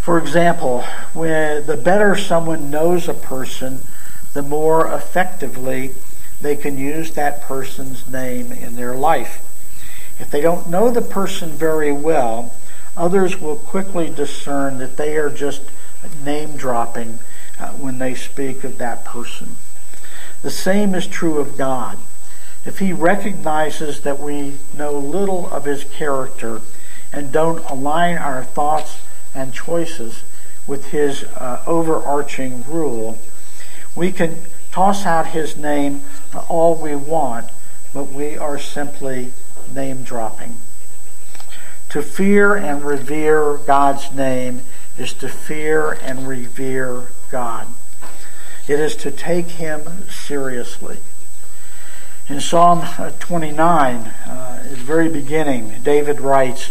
[0.00, 3.80] For example, when the better someone knows a person,
[4.32, 5.94] the more effectively
[6.40, 9.44] they can use that person's name in their life.
[10.18, 12.54] If they don't know the person very well,
[12.96, 15.62] others will quickly discern that they are just
[16.24, 17.18] name dropping
[17.58, 19.56] uh, when they speak of that person.
[20.42, 21.98] The same is true of God.
[22.64, 26.60] If he recognizes that we know little of his character
[27.12, 29.00] and don't align our thoughts
[29.34, 30.22] and choices
[30.66, 33.18] with his uh, overarching rule,
[33.96, 34.42] we can
[34.78, 36.00] toss out his name
[36.48, 37.50] all we want,
[37.92, 39.32] but we are simply
[39.74, 40.56] name dropping.
[41.88, 44.60] To fear and revere God's name
[44.96, 47.66] is to fear and revere God.
[48.68, 50.98] It is to take him seriously.
[52.28, 52.84] In Psalm
[53.18, 56.70] 29, uh, at the very beginning, David writes,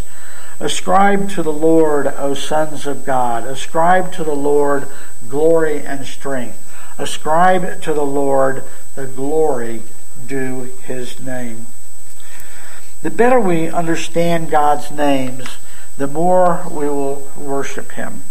[0.62, 3.44] Ascribe to the Lord, O sons of God.
[3.44, 4.88] Ascribe to the Lord
[5.28, 6.67] glory and strength.
[6.98, 8.64] Ascribe to the Lord
[8.96, 9.84] the glory
[10.26, 11.68] due his name.
[13.04, 15.58] The better we understand God's names,
[15.98, 18.24] the more we will worship him.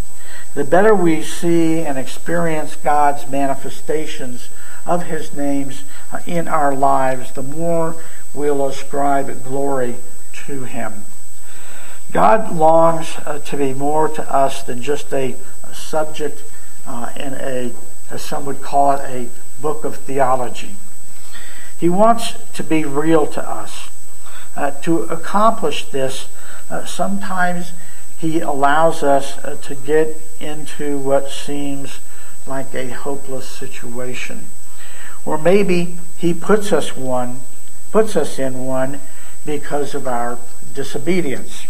[0.54, 4.48] The better we see and experience God's manifestations
[4.86, 7.96] of his names uh, in our lives, the more
[8.32, 9.96] we'll ascribe glory
[10.46, 11.04] to him.
[12.12, 15.36] God longs uh, to be more to us than just a,
[15.72, 16.42] subject
[16.86, 17.72] uh, in a,
[18.10, 19.28] as some would call it, a
[19.60, 20.76] book of theology.
[21.78, 23.88] He wants to be real to us.
[24.56, 26.28] Uh, to accomplish this,
[26.70, 27.72] uh, sometimes
[28.18, 31.98] he allows us uh, to get into what seems
[32.46, 34.46] like a hopeless situation.
[35.26, 37.40] Or maybe he puts us one,
[37.92, 39.00] puts us in one
[39.44, 40.38] because of our
[40.72, 41.66] disobedience.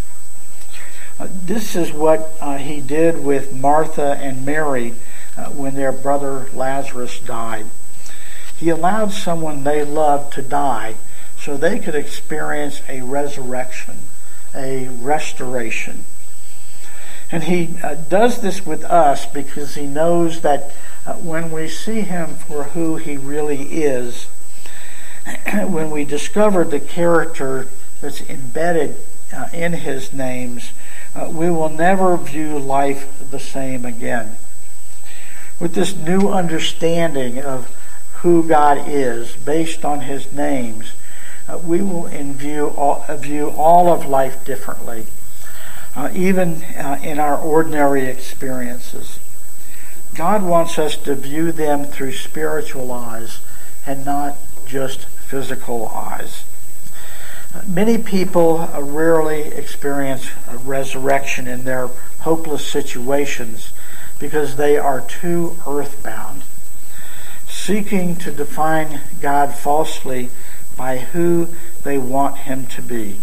[1.19, 4.95] Uh, this is what uh, he did with Martha and Mary
[5.37, 7.67] uh, when their brother Lazarus died.
[8.57, 10.95] He allowed someone they loved to die
[11.39, 13.97] so they could experience a resurrection,
[14.55, 16.05] a restoration.
[17.31, 20.73] And he uh, does this with us because he knows that
[21.05, 24.25] uh, when we see him for who he really is,
[25.47, 27.69] when we discover the character
[28.01, 28.97] that's embedded
[29.33, 30.71] uh, in his names,
[31.15, 34.37] uh, we will never view life the same again.
[35.59, 37.75] With this new understanding of
[38.17, 40.93] who God is based on his names,
[41.49, 45.07] uh, we will view all, view all of life differently,
[45.95, 49.19] uh, even uh, in our ordinary experiences.
[50.15, 53.41] God wants us to view them through spiritual eyes
[53.87, 54.37] and not
[54.67, 56.45] just physical eyes.
[57.67, 61.89] Many people rarely experience a resurrection in their
[62.21, 63.71] hopeless situations
[64.19, 66.43] because they are too earthbound,
[67.49, 70.31] seeking to define God falsely
[70.77, 71.49] by who
[71.85, 73.19] they want Him to be.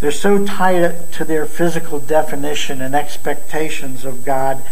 [0.00, 4.62] They're so tied to their physical definition and expectations of God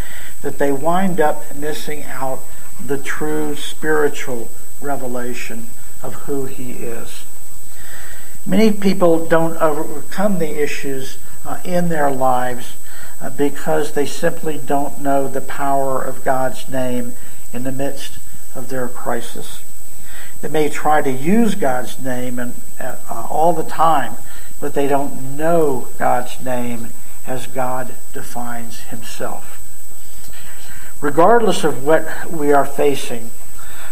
[0.43, 2.41] that they wind up missing out
[2.83, 4.49] the true spiritual
[4.81, 5.69] revelation
[6.03, 7.25] of who he is.
[8.47, 12.73] Many people don't overcome the issues uh, in their lives
[13.37, 17.15] because they simply don't know the power of God's name
[17.53, 18.19] in the midst
[18.55, 19.63] of their crisis.
[20.41, 22.97] They may try to use God's name and, uh,
[23.29, 24.15] all the time,
[24.61, 26.89] but they don't know God's name
[27.27, 29.55] as God defines himself.
[31.01, 33.31] Regardless of what we are facing,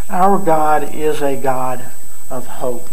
[0.09, 1.85] our God is a God
[2.31, 2.89] of hope,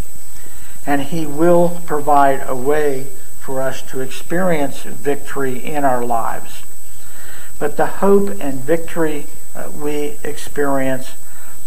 [0.85, 3.07] and He will provide a way
[3.43, 6.63] for us to experience victory in our lives.
[7.59, 11.13] But the hope and victory uh, we experience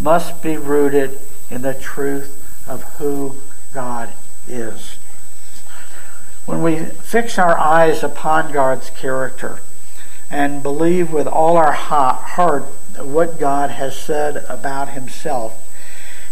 [0.00, 1.18] must be rooted
[1.50, 3.36] in the truth of who
[3.72, 4.12] God
[4.48, 4.96] is.
[6.46, 9.60] When we fix our eyes upon God's character,
[10.30, 12.64] and believe with all our heart
[12.98, 15.62] what God has said about himself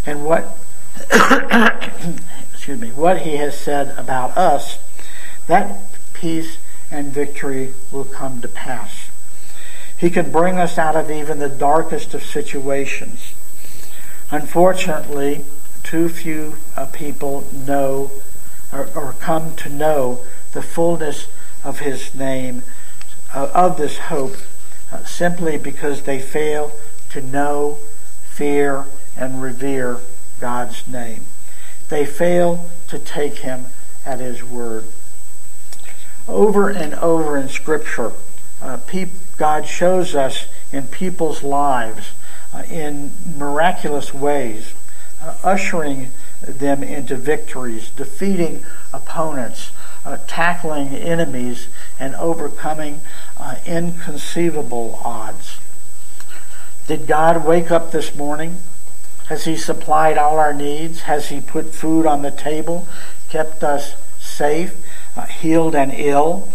[0.05, 0.57] and what
[2.51, 4.79] excuse me what he has said about us
[5.47, 5.77] that
[6.13, 6.57] peace
[6.91, 9.09] and victory will come to pass
[9.97, 13.33] he can bring us out of even the darkest of situations
[14.31, 15.43] unfortunately
[15.83, 18.11] too few uh, people know
[18.73, 21.27] or, or, come to know the fullness
[21.63, 22.63] of his name,
[23.33, 24.35] uh, of this hope,
[24.91, 26.71] uh, simply because they fail
[27.09, 27.77] to know,
[28.29, 28.85] fear,
[29.17, 29.99] and revere
[30.39, 31.25] God's name.
[31.89, 33.67] They fail to take him
[34.05, 34.85] at his word.
[36.27, 38.11] Over and over in Scripture,
[38.61, 38.79] uh,
[39.37, 42.11] God shows us in people's lives
[42.53, 44.73] uh, in miraculous ways,
[45.21, 46.11] uh, ushering
[46.41, 48.63] them into victories, defeating
[48.93, 49.71] opponents,
[50.05, 51.67] uh, tackling enemies,
[51.99, 53.01] and overcoming
[53.37, 55.59] uh, inconceivable odds.
[56.87, 58.57] Did God wake up this morning?
[59.27, 61.01] Has He supplied all our needs?
[61.01, 62.87] Has He put food on the table,
[63.29, 64.75] kept us safe,
[65.15, 66.47] uh, healed and ill?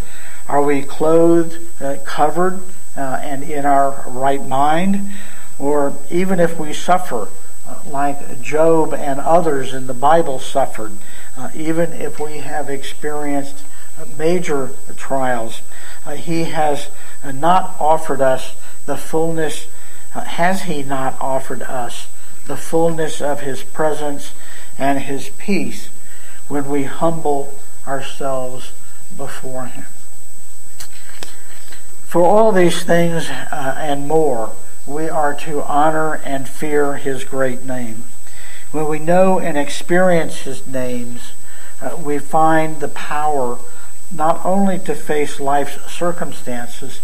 [0.48, 2.61] Are we clothed, uh, covered,
[2.96, 5.12] uh, and in our right mind?
[5.58, 7.28] Or even if we suffer,
[7.68, 10.92] uh, like Job and others in the Bible suffered,
[11.36, 13.64] uh, even if we have experienced
[14.18, 15.61] major trials,
[16.16, 16.88] He has
[17.22, 18.56] not offered us
[18.86, 19.66] the fullness,
[20.12, 22.08] has He not offered us
[22.46, 24.32] the fullness of His presence
[24.78, 25.88] and His peace
[26.48, 27.54] when we humble
[27.86, 28.72] ourselves
[29.16, 29.84] before Him.
[32.04, 34.52] For all these things uh, and more,
[34.86, 38.04] we are to honor and fear His great name.
[38.72, 41.32] When we know and experience His names,
[41.80, 43.58] uh, we find the power
[44.12, 47.00] not only to face life's circumstances,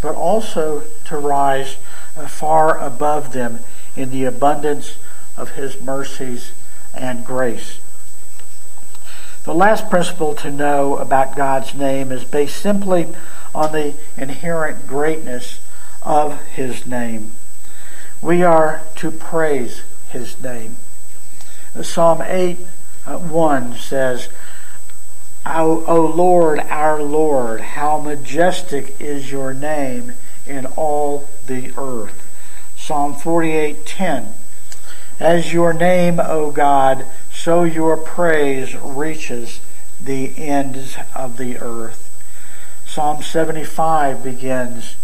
[0.00, 1.76] but also to rise
[2.16, 3.60] uh, far above them
[3.96, 4.96] in the abundance
[5.36, 6.52] of His mercies
[6.94, 7.78] and grace.
[9.48, 13.08] The last principle to know about God's name is based simply
[13.54, 15.60] on the inherent greatness
[16.02, 17.32] of His name.
[18.20, 20.76] We are to praise His name.
[21.80, 22.58] Psalm 8
[23.06, 24.28] uh, 1 says,
[25.46, 30.12] o, o Lord, our Lord, how majestic is your name
[30.46, 32.22] in all the earth.
[32.76, 34.26] Psalm 48:10
[35.18, 37.06] As your name, O God,
[37.48, 39.62] so your praise reaches
[39.98, 42.14] the ends of the earth.
[42.84, 44.96] Psalm 75 begins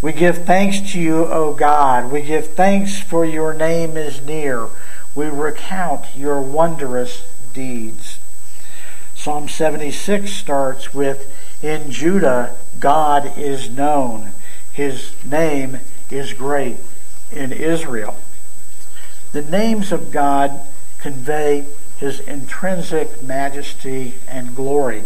[0.00, 2.10] We give thanks to you, O God.
[2.10, 4.68] We give thanks for your name is near.
[5.14, 8.18] We recount your wondrous deeds.
[9.14, 11.30] Psalm 76 starts with
[11.62, 14.32] In Judah God is known.
[14.72, 15.80] His name
[16.10, 16.78] is great
[17.30, 18.16] in Israel.
[19.32, 20.66] The names of God
[21.04, 21.66] convey
[21.98, 25.04] his intrinsic majesty and glory.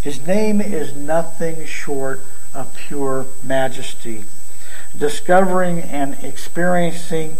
[0.00, 2.22] His name is nothing short
[2.54, 4.24] of pure majesty.
[4.98, 7.36] Discovering and experiencing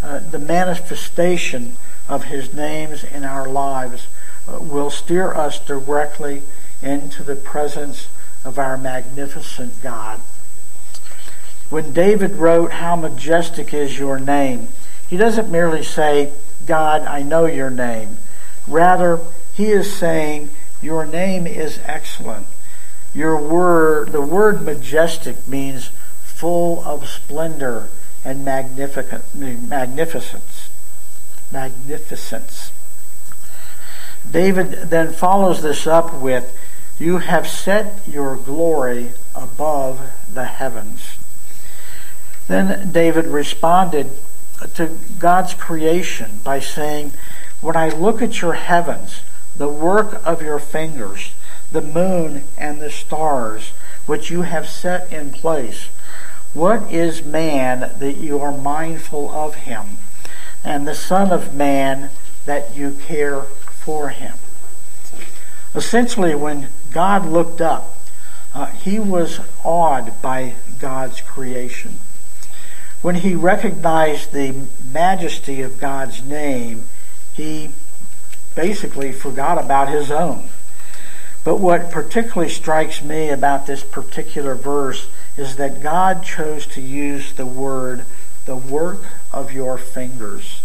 [0.00, 1.72] uh, the manifestation
[2.08, 4.06] of his names in our lives
[4.46, 6.44] uh, will steer us directly
[6.80, 8.06] into the presence
[8.44, 10.20] of our magnificent God.
[11.70, 14.68] When David wrote, How majestic is your name,
[15.10, 16.32] he doesn't merely say,
[16.68, 18.18] God, I know your name.
[18.68, 19.20] Rather,
[19.54, 20.50] he is saying,
[20.82, 22.46] Your name is excellent.
[23.14, 25.90] Your word, the word majestic means
[26.22, 27.88] full of splendor
[28.22, 30.68] and magnificent, magnificence.
[31.50, 32.70] Magnificence.
[34.30, 36.54] David then follows this up with,
[36.98, 40.00] You have set your glory above
[40.32, 41.16] the heavens.
[42.46, 44.10] Then David responded
[44.74, 47.12] to God's creation by saying,
[47.60, 49.22] When I look at your heavens,
[49.56, 51.32] the work of your fingers,
[51.70, 53.70] the moon and the stars,
[54.06, 55.88] which you have set in place,
[56.54, 59.98] what is man that you are mindful of him,
[60.64, 62.10] and the Son of Man
[62.46, 64.34] that you care for him?
[65.74, 67.94] Essentially, when God looked up,
[68.54, 72.00] uh, he was awed by God's creation.
[73.00, 74.54] When he recognized the
[74.92, 76.84] majesty of God's name,
[77.32, 77.70] he
[78.56, 80.48] basically forgot about his own.
[81.44, 87.32] But what particularly strikes me about this particular verse is that God chose to use
[87.32, 88.04] the word,
[88.44, 90.62] the work of your fingers.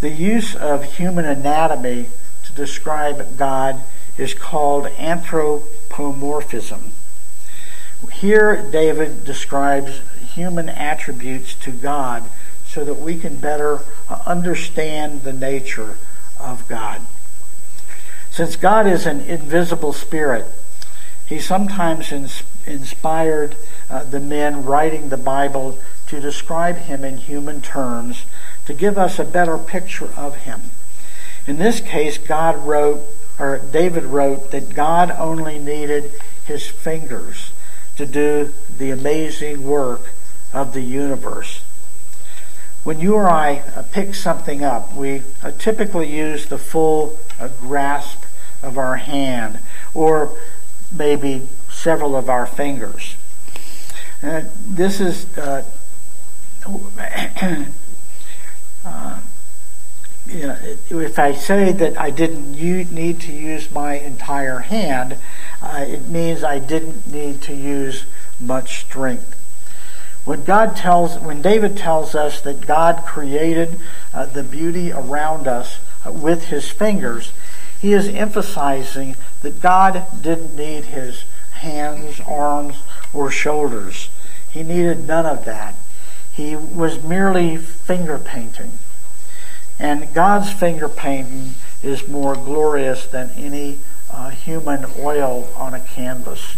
[0.00, 2.10] The use of human anatomy
[2.44, 3.80] to describe God
[4.18, 6.92] is called anthropomorphism.
[8.12, 10.00] Here, David describes
[10.36, 12.22] human attributes to God
[12.68, 15.96] so that we can better uh, understand the nature
[16.38, 17.00] of God.
[18.30, 20.44] Since God is an invisible spirit,
[21.24, 23.56] he sometimes ins- inspired
[23.88, 25.78] uh, the men writing the Bible
[26.08, 28.26] to describe him in human terms
[28.66, 30.60] to give us a better picture of him.
[31.46, 33.02] In this case, God wrote,
[33.38, 36.12] or David wrote, that God only needed
[36.44, 37.52] his fingers
[37.96, 40.12] to do the amazing work
[40.52, 41.62] of the universe.
[42.86, 47.48] When you or I uh, pick something up, we uh, typically use the full uh,
[47.48, 48.22] grasp
[48.62, 49.58] of our hand
[49.92, 50.38] or
[50.96, 53.16] maybe several of our fingers.
[54.22, 55.64] This is uh,
[58.84, 59.18] uh,
[60.28, 62.52] if I say that I didn't
[62.92, 65.18] need to use my entire hand,
[65.62, 68.04] it means I didn't need to use
[68.38, 69.35] much strength.
[70.26, 73.78] When God tells, when David tells us that God created
[74.12, 77.32] uh, the beauty around us uh, with his fingers,
[77.80, 81.22] he is emphasizing that God didn't need his
[81.52, 82.74] hands, arms,
[83.14, 84.10] or shoulders.
[84.50, 85.76] He needed none of that.
[86.32, 88.72] He was merely finger painting.
[89.78, 91.54] And God's finger painting
[91.84, 93.78] is more glorious than any
[94.10, 96.56] uh, human oil on a canvas.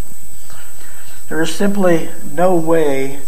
[1.29, 3.19] There is simply no way,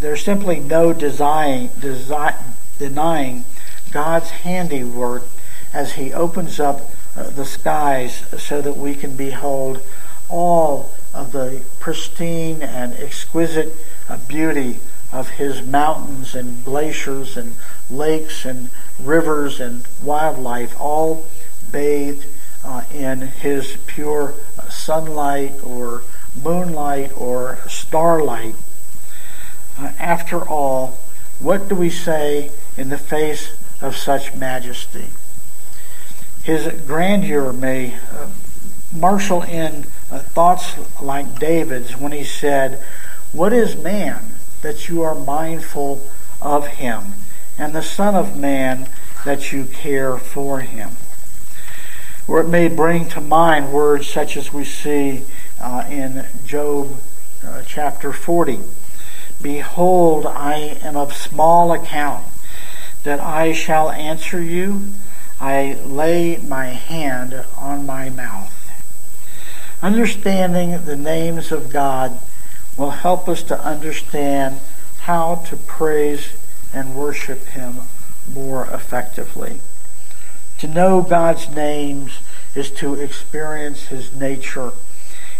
[0.00, 2.34] there's simply no design, design,
[2.78, 3.44] denying
[3.90, 5.24] God's handiwork
[5.72, 9.82] as He opens up uh, the skies so that we can behold
[10.28, 13.74] all of the pristine and exquisite
[14.08, 14.78] uh, beauty
[15.12, 17.56] of His mountains and glaciers and
[17.90, 21.26] lakes and rivers and wildlife, all
[21.70, 22.26] bathed
[22.64, 24.34] uh, in his pure
[24.68, 26.02] sunlight or
[26.42, 28.54] moonlight or starlight.
[29.80, 30.98] Uh, after all,
[31.38, 35.08] what do we say in the face of such majesty?
[36.42, 38.28] His grandeur may uh,
[38.94, 42.82] marshal in uh, thoughts like David's when he said,
[43.32, 46.06] What is man that you are mindful
[46.42, 47.14] of him?
[47.60, 48.88] and the Son of Man
[49.26, 50.92] that you care for him.
[52.26, 55.24] Or it may bring to mind words such as we see
[55.60, 56.98] uh, in Job
[57.44, 58.60] uh, chapter 40.
[59.42, 62.26] Behold, I am of small account
[63.04, 64.88] that I shall answer you.
[65.40, 68.54] I lay my hand on my mouth.
[69.82, 72.20] Understanding the names of God
[72.76, 74.60] will help us to understand
[75.00, 76.34] how to praise
[76.74, 77.76] and worship Him
[78.30, 79.60] more effectively.
[80.58, 82.18] To know God's names
[82.54, 84.72] is to experience His nature,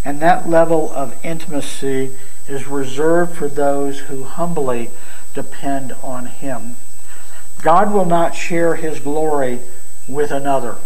[0.02, 2.16] and that level of intimacy
[2.48, 4.90] is reserved for those who humbly
[5.34, 6.76] depend on Him.
[7.62, 9.60] God will not share His glory
[10.08, 10.76] with another.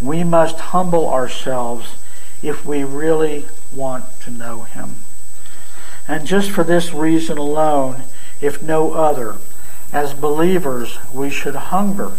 [0.00, 1.96] We must humble ourselves
[2.42, 4.96] if we really want to know Him.
[6.08, 8.04] And just for this reason alone,
[8.40, 9.36] if no other.
[9.92, 12.12] As believers, we should hunger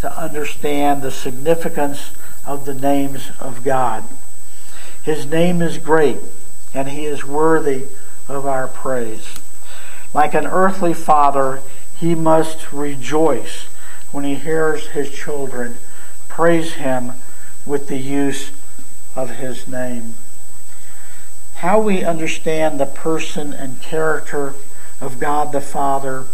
[0.00, 2.10] to understand the significance
[2.44, 4.04] of the names of God.
[5.02, 6.18] His name is great,
[6.74, 7.84] and he is worthy
[8.28, 9.34] of our praise.
[10.12, 11.62] Like an earthly father,
[11.96, 13.64] he must rejoice
[14.12, 15.76] when he hears his children
[16.34, 17.12] praise him
[17.64, 18.50] with the use
[19.14, 20.14] of his name.
[21.56, 24.54] How we understand the person and character
[25.00, 26.24] of God the Father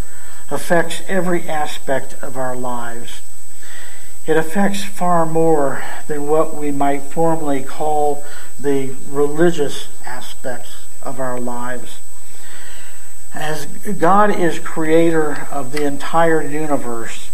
[0.51, 3.20] affects every aspect of our lives.
[4.26, 8.24] It affects far more than what we might formally call
[8.63, 11.99] the religious aspects of our lives.
[13.35, 17.31] As God is creator of the entire universe,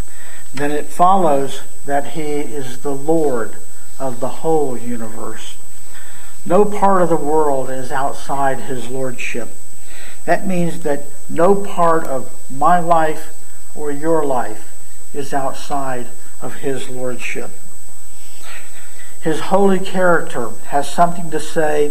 [0.55, 3.57] then it follows that he is the Lord
[3.99, 5.57] of the whole universe.
[6.45, 9.49] No part of the world is outside his lordship.
[10.27, 13.33] That means that no part of my life
[13.75, 14.73] or your life
[15.15, 16.07] is outside
[16.41, 17.51] of His Lordship.
[19.27, 21.91] His holy character has something to say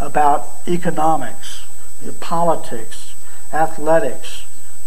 [0.00, 1.64] about economics,
[2.18, 3.14] politics,
[3.52, 4.42] athletics,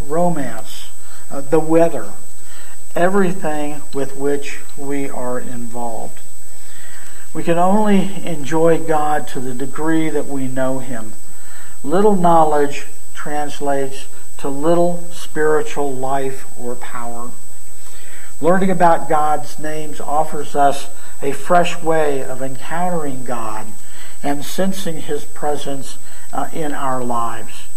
[0.06, 0.90] romance,
[1.32, 2.12] uh, the weather,
[2.98, 6.20] everything with which we are involved.
[7.34, 11.14] We can only enjoy God to the degree that we know Him.
[11.82, 14.06] Little knowledge translates
[14.40, 17.32] to little spiritual life or power.
[18.42, 20.90] Learning about God's names offers us
[21.22, 23.68] a fresh way of encountering God
[24.24, 25.98] and sensing His presence
[26.32, 27.68] uh, in our lives.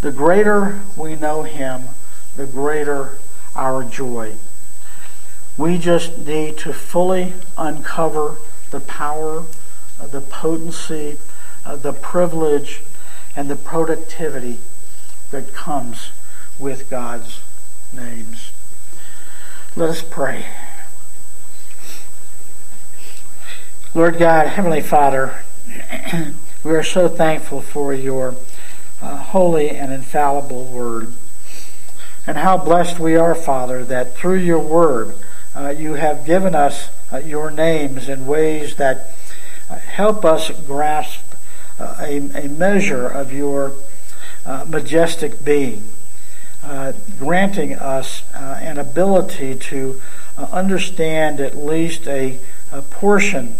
[0.00, 1.88] The greater we know Him,
[2.36, 3.18] the greater
[3.54, 4.36] our joy.
[5.58, 8.36] We just need to fully uncover
[8.70, 9.44] the power,
[10.00, 11.18] uh, the potency,
[11.66, 12.82] uh, the privilege,
[13.36, 14.58] and the productivity
[15.30, 16.10] that comes
[16.58, 17.40] with God's
[17.92, 18.49] names.
[19.76, 20.46] Let us pray.
[23.94, 25.44] Lord God, Heavenly Father,
[26.64, 28.34] we are so thankful for your
[29.00, 31.12] uh, holy and infallible word.
[32.26, 35.14] And how blessed we are, Father, that through your word
[35.54, 39.12] uh, you have given us uh, your names in ways that
[39.70, 41.22] uh, help us grasp
[41.78, 43.74] uh, a, a measure of your
[44.44, 45.84] uh, majestic being
[47.18, 50.00] granting us an ability to
[50.38, 52.38] understand at least a,
[52.72, 53.56] a portion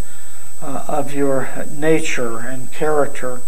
[0.63, 3.41] uh, of your nature and character,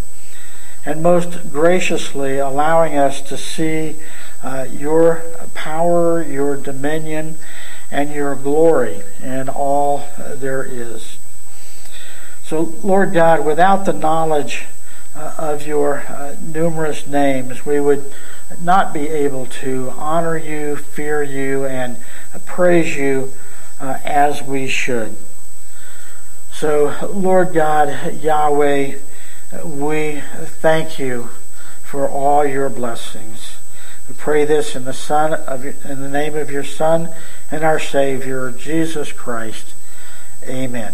[0.84, 3.96] and most graciously allowing us to see
[4.42, 5.22] uh, your
[5.54, 7.36] power, your dominion,
[7.90, 11.18] and your glory in all there is.
[12.44, 14.64] So, Lord God, without the knowledge
[15.14, 18.12] uh, of your uh, numerous names, we would
[18.60, 21.96] not be able to honor you, fear you, and
[22.46, 23.32] praise you
[23.80, 25.16] uh, as we should.
[26.52, 28.96] So, Lord God, Yahweh,
[29.64, 31.30] we thank you
[31.82, 33.56] for all your blessings.
[34.08, 37.10] We pray this in the Son of in the name of your Son
[37.50, 39.74] and our Savior, Jesus Christ.
[40.48, 40.90] Amen.